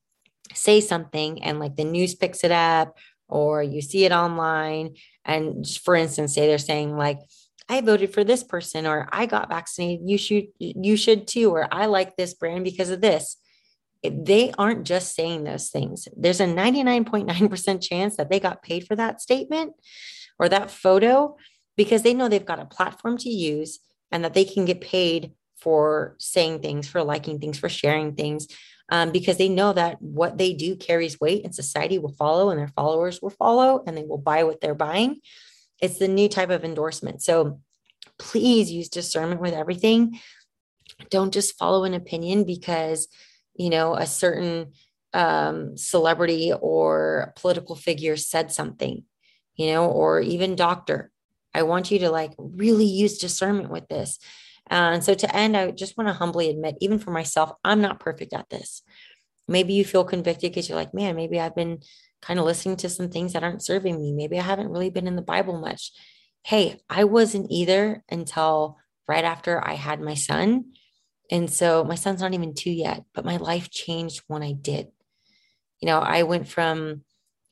say 0.54 0.80
something 0.80 1.42
and 1.42 1.58
like 1.58 1.76
the 1.76 1.84
news 1.84 2.14
picks 2.14 2.44
it 2.44 2.50
up 2.50 2.96
or 3.28 3.62
you 3.62 3.82
see 3.82 4.04
it 4.04 4.12
online 4.12 4.94
and 5.24 5.66
for 5.68 5.94
instance 5.94 6.34
say 6.34 6.46
they're 6.46 6.58
saying 6.58 6.96
like 6.96 7.18
i 7.68 7.80
voted 7.80 8.12
for 8.12 8.24
this 8.24 8.42
person 8.42 8.86
or 8.86 9.08
i 9.12 9.26
got 9.26 9.48
vaccinated. 9.48 10.08
You 10.08 10.18
should 10.18 10.46
you 10.58 10.96
should 10.96 11.26
too 11.26 11.50
or 11.50 11.72
i 11.72 11.86
like 11.86 12.16
this 12.16 12.34
brand 12.34 12.64
because 12.64 12.90
of 12.90 13.00
this. 13.00 13.36
They 14.04 14.52
aren't 14.56 14.86
just 14.86 15.16
saying 15.16 15.42
those 15.42 15.70
things. 15.70 16.06
There's 16.16 16.38
a 16.38 16.46
99.9% 16.46 17.82
chance 17.82 18.16
that 18.16 18.30
they 18.30 18.38
got 18.38 18.62
paid 18.62 18.86
for 18.86 18.94
that 18.94 19.20
statement 19.20 19.72
or 20.38 20.48
that 20.48 20.70
photo 20.70 21.36
because 21.76 22.02
they 22.02 22.14
know 22.14 22.28
they've 22.28 22.44
got 22.44 22.60
a 22.60 22.64
platform 22.64 23.18
to 23.18 23.28
use 23.28 23.80
and 24.12 24.24
that 24.24 24.34
they 24.34 24.44
can 24.44 24.64
get 24.64 24.80
paid 24.80 25.32
for 25.56 26.14
saying 26.18 26.60
things 26.60 26.88
for 26.88 27.02
liking 27.02 27.40
things 27.40 27.58
for 27.58 27.68
sharing 27.68 28.14
things 28.14 28.46
um, 28.88 29.10
because 29.12 29.36
they 29.36 29.48
know 29.48 29.72
that 29.72 30.00
what 30.00 30.38
they 30.38 30.54
do 30.54 30.76
carries 30.76 31.20
weight 31.20 31.44
and 31.44 31.54
society 31.54 31.98
will 31.98 32.12
follow 32.12 32.50
and 32.50 32.58
their 32.58 32.68
followers 32.68 33.20
will 33.20 33.30
follow 33.30 33.82
and 33.86 33.96
they 33.96 34.04
will 34.04 34.18
buy 34.18 34.44
what 34.44 34.60
they're 34.60 34.74
buying. 34.74 35.20
It's 35.80 35.98
the 35.98 36.08
new 36.08 36.28
type 36.28 36.50
of 36.50 36.64
endorsement. 36.64 37.22
So 37.22 37.60
please 38.18 38.70
use 38.70 38.88
discernment 38.88 39.40
with 39.40 39.54
everything. 39.54 40.18
Don't 41.10 41.32
just 41.32 41.58
follow 41.58 41.84
an 41.84 41.94
opinion 41.94 42.44
because, 42.44 43.08
you 43.54 43.70
know, 43.70 43.94
a 43.94 44.06
certain 44.06 44.72
um, 45.12 45.76
celebrity 45.76 46.52
or 46.52 47.32
political 47.36 47.76
figure 47.76 48.16
said 48.16 48.50
something, 48.52 49.04
you 49.56 49.66
know, 49.72 49.86
or 49.86 50.20
even 50.20 50.56
doctor. 50.56 51.10
I 51.54 51.62
want 51.62 51.90
you 51.90 52.00
to 52.00 52.10
like 52.10 52.32
really 52.38 52.84
use 52.84 53.18
discernment 53.18 53.70
with 53.70 53.88
this. 53.88 54.18
Uh, 54.70 54.92
and 54.94 55.04
so 55.04 55.14
to 55.14 55.36
end, 55.36 55.56
I 55.56 55.70
just 55.70 55.96
want 55.96 56.08
to 56.08 56.14
humbly 56.14 56.50
admit, 56.50 56.76
even 56.80 56.98
for 56.98 57.10
myself, 57.10 57.52
I'm 57.64 57.80
not 57.80 58.00
perfect 58.00 58.32
at 58.32 58.48
this. 58.50 58.82
Maybe 59.46 59.72
you 59.72 59.84
feel 59.84 60.04
convicted 60.04 60.50
because 60.50 60.68
you're 60.68 60.78
like, 60.78 60.92
man, 60.94 61.16
maybe 61.16 61.40
I've 61.40 61.54
been 61.54 61.80
kind 62.20 62.38
of 62.38 62.44
listening 62.44 62.76
to 62.76 62.88
some 62.88 63.08
things 63.08 63.32
that 63.32 63.44
aren't 63.44 63.62
serving 63.62 63.98
me. 63.98 64.12
Maybe 64.12 64.38
I 64.38 64.42
haven't 64.42 64.70
really 64.70 64.90
been 64.90 65.06
in 65.06 65.16
the 65.16 65.22
Bible 65.22 65.58
much. 65.58 65.92
Hey, 66.44 66.80
I 66.90 67.04
wasn't 67.04 67.50
either 67.50 68.02
until 68.10 68.78
right 69.06 69.24
after 69.24 69.66
I 69.66 69.74
had 69.74 70.00
my 70.00 70.14
son. 70.14 70.72
And 71.30 71.50
so 71.50 71.84
my 71.84 71.94
son's 71.94 72.20
not 72.20 72.34
even 72.34 72.54
two 72.54 72.70
yet, 72.70 73.04
but 73.14 73.24
my 73.24 73.36
life 73.36 73.70
changed 73.70 74.22
when 74.26 74.42
I 74.42 74.52
did. 74.52 74.88
You 75.80 75.86
know, 75.86 75.98
I 75.98 76.24
went 76.24 76.48
from, 76.48 77.02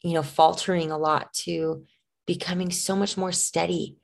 you 0.02 0.14
know, 0.14 0.22
faltering 0.22 0.90
a 0.90 0.98
lot 0.98 1.33
to 1.44 1.85
becoming 2.26 2.70
so 2.70 2.96
much 2.96 3.16
more 3.16 3.33
steady 3.33 3.96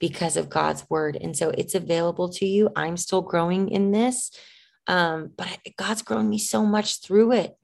because 0.00 0.36
of 0.36 0.48
God's 0.48 0.88
word. 0.90 1.16
And 1.20 1.36
so 1.36 1.50
it's 1.50 1.74
available 1.74 2.30
to 2.30 2.46
you. 2.46 2.70
I'm 2.74 2.96
still 2.96 3.22
growing 3.22 3.68
in 3.68 3.92
this. 3.92 4.32
Um, 4.86 5.30
but 5.36 5.58
God's 5.76 6.02
grown 6.02 6.28
me 6.28 6.38
so 6.38 6.64
much 6.64 7.00
through 7.02 7.32
it. 7.32 7.54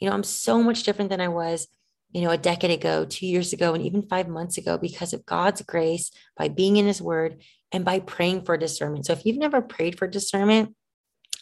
You 0.00 0.08
know, 0.08 0.14
I'm 0.14 0.24
so 0.24 0.62
much 0.62 0.82
different 0.82 1.10
than 1.10 1.20
I 1.20 1.28
was, 1.28 1.68
you 2.10 2.22
know, 2.22 2.30
a 2.30 2.38
decade 2.38 2.72
ago, 2.72 3.04
two 3.04 3.26
years 3.26 3.52
ago, 3.52 3.74
and 3.74 3.84
even 3.84 4.02
five 4.02 4.26
months 4.26 4.58
ago 4.58 4.78
because 4.78 5.12
of 5.12 5.24
God's 5.26 5.62
grace 5.62 6.10
by 6.36 6.48
being 6.48 6.76
in 6.76 6.86
his 6.86 7.00
word 7.00 7.42
and 7.70 7.84
by 7.84 8.00
praying 8.00 8.44
for 8.44 8.56
discernment. 8.56 9.06
So 9.06 9.12
if 9.12 9.24
you've 9.24 9.38
never 9.38 9.62
prayed 9.62 9.98
for 9.98 10.08
discernment, 10.08 10.74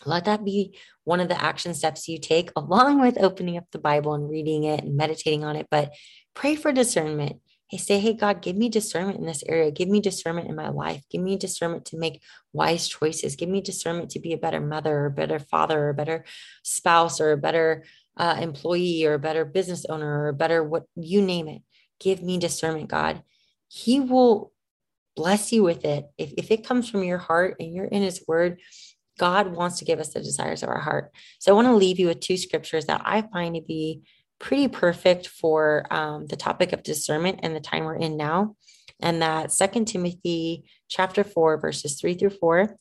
let 0.04 0.24
that 0.24 0.44
be 0.44 0.76
one 1.04 1.20
of 1.20 1.28
the 1.28 1.42
action 1.42 1.74
steps 1.74 2.08
you 2.08 2.18
take, 2.18 2.50
along 2.56 3.00
with 3.00 3.18
opening 3.18 3.56
up 3.56 3.64
the 3.70 3.78
Bible 3.78 4.14
and 4.14 4.28
reading 4.28 4.64
it 4.64 4.84
and 4.84 4.96
meditating 4.96 5.44
on 5.44 5.56
it. 5.56 5.68
But 5.70 5.94
pray 6.34 6.56
for 6.56 6.72
discernment. 6.72 7.40
Hey, 7.70 7.76
say, 7.76 8.00
hey, 8.00 8.14
God, 8.14 8.42
give 8.42 8.56
me 8.56 8.68
discernment 8.68 9.20
in 9.20 9.26
this 9.26 9.44
area. 9.46 9.70
Give 9.70 9.88
me 9.88 10.00
discernment 10.00 10.48
in 10.48 10.56
my 10.56 10.70
life. 10.70 11.04
Give 11.08 11.20
me 11.20 11.36
discernment 11.36 11.84
to 11.86 11.96
make 11.96 12.20
wise 12.52 12.88
choices. 12.88 13.36
Give 13.36 13.48
me 13.48 13.60
discernment 13.60 14.10
to 14.10 14.18
be 14.18 14.32
a 14.32 14.38
better 14.38 14.60
mother 14.60 15.04
or 15.04 15.10
better 15.10 15.38
father 15.38 15.88
or 15.88 15.92
better 15.92 16.24
spouse 16.64 17.20
or 17.20 17.30
a 17.30 17.36
better 17.36 17.84
uh, 18.16 18.36
employee 18.40 19.04
or 19.04 19.14
a 19.14 19.20
better 19.20 19.44
business 19.44 19.86
owner 19.88 20.24
or 20.24 20.28
a 20.28 20.34
better 20.34 20.64
what 20.64 20.86
you 20.96 21.22
name 21.22 21.46
it. 21.46 21.62
Give 22.00 22.20
me 22.24 22.38
discernment, 22.38 22.88
God. 22.88 23.22
He 23.68 24.00
will 24.00 24.52
bless 25.14 25.52
you 25.52 25.62
with 25.62 25.84
it. 25.84 26.06
If, 26.18 26.32
if 26.38 26.50
it 26.50 26.66
comes 26.66 26.90
from 26.90 27.04
your 27.04 27.18
heart 27.18 27.54
and 27.60 27.72
you're 27.72 27.84
in 27.84 28.02
his 28.02 28.24
word, 28.26 28.58
God 29.16 29.54
wants 29.54 29.78
to 29.78 29.84
give 29.84 30.00
us 30.00 30.12
the 30.12 30.20
desires 30.20 30.64
of 30.64 30.70
our 30.70 30.80
heart. 30.80 31.12
So 31.38 31.52
I 31.52 31.54
want 31.54 31.68
to 31.68 31.76
leave 31.76 32.00
you 32.00 32.08
with 32.08 32.18
two 32.18 32.36
scriptures 32.36 32.86
that 32.86 33.02
I 33.04 33.22
find 33.22 33.54
to 33.54 33.60
be 33.60 34.02
pretty 34.40 34.68
perfect 34.68 35.28
for 35.28 35.86
um, 35.90 36.26
the 36.26 36.36
topic 36.36 36.72
of 36.72 36.82
discernment 36.82 37.40
and 37.42 37.54
the 37.54 37.60
time 37.60 37.84
we're 37.84 37.94
in 37.94 38.16
now. 38.16 38.56
And 39.00 39.22
that 39.22 39.52
Second 39.52 39.86
Timothy 39.86 40.64
chapter 40.88 41.22
4, 41.22 41.58
verses 41.58 42.00
3 42.00 42.14
through 42.14 42.30
4. 42.30 42.76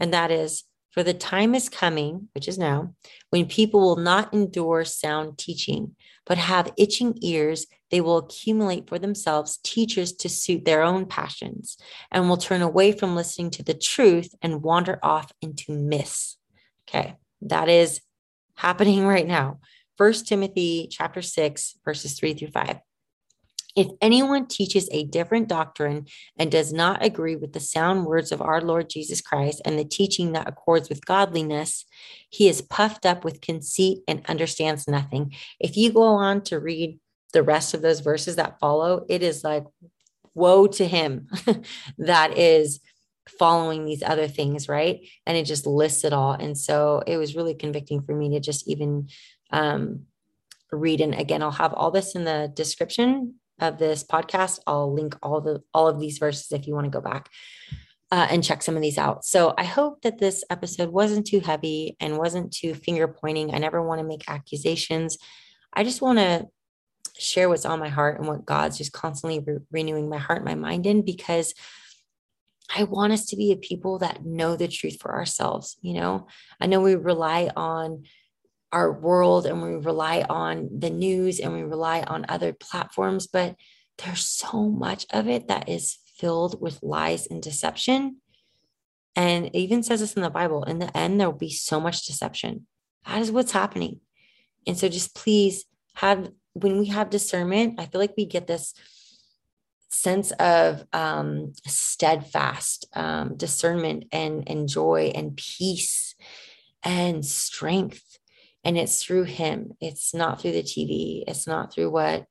And 0.00 0.12
that 0.12 0.30
is, 0.30 0.64
for 0.90 1.02
the 1.02 1.14
time 1.14 1.54
is 1.54 1.68
coming, 1.68 2.28
which 2.34 2.48
is 2.48 2.58
now, 2.58 2.94
when 3.30 3.46
people 3.46 3.80
will 3.80 3.96
not 3.96 4.34
endure 4.34 4.84
sound 4.84 5.38
teaching, 5.38 5.94
but 6.26 6.38
have 6.38 6.72
itching 6.76 7.18
ears. 7.22 7.66
They 7.90 8.00
will 8.00 8.18
accumulate 8.18 8.88
for 8.88 8.98
themselves 8.98 9.58
teachers 9.62 10.12
to 10.14 10.28
suit 10.28 10.64
their 10.64 10.82
own 10.82 11.06
passions 11.06 11.76
and 12.10 12.28
will 12.28 12.36
turn 12.36 12.62
away 12.62 12.92
from 12.92 13.14
listening 13.14 13.50
to 13.50 13.62
the 13.62 13.74
truth 13.74 14.34
and 14.40 14.62
wander 14.62 14.98
off 15.02 15.32
into 15.42 15.72
myths. 15.72 16.38
Okay, 16.88 17.16
that 17.42 17.68
is 17.68 18.00
happening 18.54 19.06
right 19.06 19.26
now. 19.26 19.60
First 19.96 20.26
Timothy 20.26 20.88
chapter 20.90 21.22
6 21.22 21.78
verses 21.84 22.18
3 22.18 22.34
through 22.34 22.48
5. 22.48 22.78
If 23.74 23.88
anyone 24.02 24.46
teaches 24.48 24.88
a 24.92 25.04
different 25.04 25.48
doctrine 25.48 26.06
and 26.38 26.50
does 26.50 26.72
not 26.72 27.02
agree 27.04 27.36
with 27.36 27.54
the 27.54 27.60
sound 27.60 28.04
words 28.04 28.30
of 28.30 28.42
our 28.42 28.60
Lord 28.60 28.90
Jesus 28.90 29.22
Christ 29.22 29.62
and 29.64 29.78
the 29.78 29.84
teaching 29.84 30.32
that 30.32 30.48
accords 30.48 30.90
with 30.90 31.06
godliness, 31.06 31.86
he 32.28 32.48
is 32.48 32.60
puffed 32.60 33.06
up 33.06 33.24
with 33.24 33.40
conceit 33.40 34.00
and 34.06 34.26
understands 34.28 34.86
nothing. 34.86 35.32
If 35.58 35.76
you 35.76 35.90
go 35.90 36.02
on 36.02 36.42
to 36.44 36.60
read 36.60 36.98
the 37.32 37.42
rest 37.42 37.72
of 37.72 37.80
those 37.80 38.00
verses 38.00 38.36
that 38.36 38.58
follow, 38.60 39.06
it 39.08 39.22
is 39.22 39.42
like, 39.42 39.64
woe 40.34 40.66
to 40.66 40.86
him 40.86 41.28
that 41.98 42.38
is 42.38 42.80
following 43.38 43.84
these 43.84 44.02
other 44.02 44.26
things, 44.26 44.68
right? 44.68 45.06
And 45.26 45.36
it 45.36 45.44
just 45.44 45.66
lists 45.66 46.04
it 46.04 46.12
all. 46.12 46.32
And 46.32 46.56
so 46.58 47.02
it 47.06 47.16
was 47.16 47.36
really 47.36 47.54
convicting 47.54 48.02
for 48.02 48.14
me 48.14 48.30
to 48.30 48.40
just 48.40 48.68
even 48.68 49.08
um, 49.52 50.06
read. 50.70 51.00
And 51.00 51.14
again, 51.14 51.42
I'll 51.42 51.50
have 51.50 51.74
all 51.74 51.90
this 51.90 52.14
in 52.14 52.24
the 52.24 52.50
description 52.54 53.34
of 53.60 53.78
this 53.78 54.02
podcast. 54.02 54.58
I'll 54.66 54.92
link 54.92 55.16
all 55.22 55.40
the 55.40 55.62
all 55.72 55.88
of 55.88 56.00
these 56.00 56.18
verses 56.18 56.50
if 56.52 56.66
you 56.66 56.74
want 56.74 56.86
to 56.86 56.90
go 56.90 57.00
back 57.00 57.28
uh, 58.10 58.26
and 58.30 58.44
check 58.44 58.62
some 58.62 58.76
of 58.76 58.82
these 58.82 58.98
out. 58.98 59.24
So 59.24 59.54
I 59.56 59.64
hope 59.64 60.02
that 60.02 60.18
this 60.18 60.44
episode 60.50 60.90
wasn't 60.90 61.26
too 61.26 61.40
heavy 61.40 61.96
and 62.00 62.18
wasn't 62.18 62.52
too 62.52 62.74
finger 62.74 63.08
pointing. 63.08 63.54
I 63.54 63.58
never 63.58 63.82
want 63.82 64.00
to 64.00 64.06
make 64.06 64.28
accusations. 64.28 65.18
I 65.72 65.84
just 65.84 66.02
want 66.02 66.18
to 66.18 66.46
share 67.18 67.48
what's 67.48 67.64
on 67.64 67.78
my 67.78 67.88
heart 67.88 68.18
and 68.18 68.28
what 68.28 68.44
God's 68.44 68.78
just 68.78 68.92
constantly 68.92 69.40
re- 69.40 69.60
renewing 69.70 70.08
my 70.08 70.18
heart, 70.18 70.44
my 70.44 70.54
mind 70.54 70.86
in 70.86 71.04
because 71.04 71.54
I 72.74 72.84
want 72.84 73.12
us 73.12 73.26
to 73.26 73.36
be 73.36 73.52
a 73.52 73.56
people 73.56 73.98
that 73.98 74.24
know 74.24 74.56
the 74.56 74.68
truth 74.68 74.98
for 75.00 75.14
ourselves. 75.14 75.76
You 75.82 75.94
know, 75.94 76.26
I 76.60 76.66
know 76.66 76.80
we 76.80 76.94
rely 76.94 77.50
on 77.54 78.04
our 78.72 78.90
world 78.90 79.46
and 79.46 79.62
we 79.62 79.74
rely 79.74 80.24
on 80.28 80.68
the 80.76 80.90
news 80.90 81.38
and 81.38 81.52
we 81.52 81.62
rely 81.62 82.02
on 82.02 82.24
other 82.28 82.52
platforms, 82.52 83.26
but 83.26 83.56
there's 83.98 84.24
so 84.24 84.68
much 84.68 85.06
of 85.10 85.28
it 85.28 85.48
that 85.48 85.68
is 85.68 85.98
filled 86.16 86.60
with 86.60 86.82
lies 86.82 87.26
and 87.26 87.42
deception. 87.42 88.16
And 89.14 89.46
it 89.46 89.56
even 89.56 89.82
says 89.82 90.00
this 90.00 90.14
in 90.14 90.22
the 90.22 90.30
Bible 90.30 90.64
in 90.64 90.78
the 90.78 90.96
end, 90.96 91.20
there 91.20 91.28
will 91.30 91.38
be 91.38 91.50
so 91.50 91.78
much 91.78 92.06
deception. 92.06 92.66
That 93.06 93.20
is 93.20 93.30
what's 93.30 93.52
happening. 93.52 94.00
And 94.66 94.78
so 94.78 94.88
just 94.88 95.14
please 95.14 95.64
have, 95.94 96.30
when 96.54 96.78
we 96.78 96.86
have 96.86 97.10
discernment, 97.10 97.78
I 97.78 97.86
feel 97.86 98.00
like 98.00 98.14
we 98.16 98.24
get 98.24 98.46
this 98.46 98.72
sense 99.90 100.30
of 100.32 100.86
um, 100.94 101.52
steadfast 101.66 102.86
um, 102.94 103.36
discernment 103.36 104.04
and, 104.12 104.48
and 104.48 104.68
joy 104.68 105.12
and 105.14 105.36
peace 105.36 106.14
and 106.82 107.24
strength 107.24 108.18
and 108.64 108.78
it's 108.78 109.02
through 109.02 109.24
him. 109.24 109.72
It's 109.80 110.14
not 110.14 110.40
through 110.40 110.52
the 110.52 110.62
tv 110.62 111.24
it's 111.26 111.46
not 111.46 111.72
through 111.72 111.90
what 111.90 112.26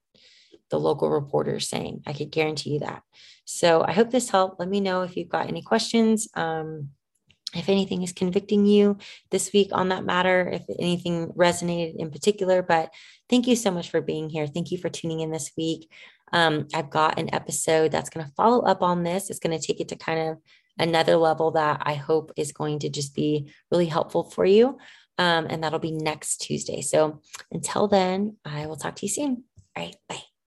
the 0.70 0.80
local 0.80 1.10
reporter 1.10 1.56
is 1.56 1.68
saying. 1.68 2.04
I 2.08 2.14
could 2.14 2.32
guarantee 2.32 2.72
you 2.72 2.80
that. 2.80 3.04
So 3.46 3.84
i 3.84 3.92
hope 3.92 4.12
this 4.12 4.30
helped. 4.30 4.60
Let 4.60 4.70
me 4.70 4.80
know 4.80 5.02
if 5.02 5.18
you've 5.18 5.30
got 5.30 5.48
any 5.48 5.62
questions. 5.62 6.28
Um, 6.36 6.90
if 7.54 7.68
anything 7.68 8.02
is 8.02 8.14
convicting 8.14 8.66
you 8.66 8.98
this 9.30 9.52
week 9.52 9.70
on 9.74 9.90
that 9.90 10.06
matter 10.06 10.48
if 10.54 10.64
anything 10.80 11.28
resonated 11.36 11.98
in 11.98 12.10
particular 12.10 12.62
but 12.62 12.94
thank 13.30 13.46
you 13.46 13.58
so 13.58 13.70
much 13.70 13.90
for 13.90 14.00
being 14.00 14.30
here. 14.30 14.48
Thank 14.48 14.72
you 14.72 14.78
for 14.78 14.88
tuning 14.88 15.20
in 15.20 15.32
this 15.32 15.52
week. 15.58 15.92
Um, 16.32 16.68
i've 16.74 16.90
got 16.90 17.20
an 17.20 17.34
episode 17.34 17.92
that's 17.92 18.10
going 18.10 18.26
to 18.26 18.32
follow 18.34 18.62
up 18.62 18.82
on 18.82 19.04
this. 19.04 19.30
It's 19.30 19.40
going 19.40 19.58
to 19.58 19.66
take 19.66 19.82
it 19.82 19.90
to 19.90 19.98
kind 19.98 20.30
of 20.30 20.38
another 20.80 21.16
level 21.16 21.52
that 21.52 21.82
i 21.86 21.94
hope 21.94 22.32
is 22.38 22.52
going 22.52 22.80
to 22.80 22.90
just 22.90 23.14
be 23.14 23.52
really 23.72 23.86
helpful 23.86 24.24
for 24.24 24.46
you 24.46 24.78
um, 25.18 25.48
and 25.50 25.64
that'll 25.64 25.80
be 25.80 25.92
next 25.92 26.38
Tuesday. 26.38 26.82
So 26.82 27.22
until 27.52 27.88
then, 27.88 28.38
I 28.46 28.66
will 28.68 28.78
talk 28.78 28.96
to 28.98 29.06
you 29.06 29.12
soon. 29.12 29.44
All 29.76 29.84
right. 29.84 29.96
Bye. 30.08 30.31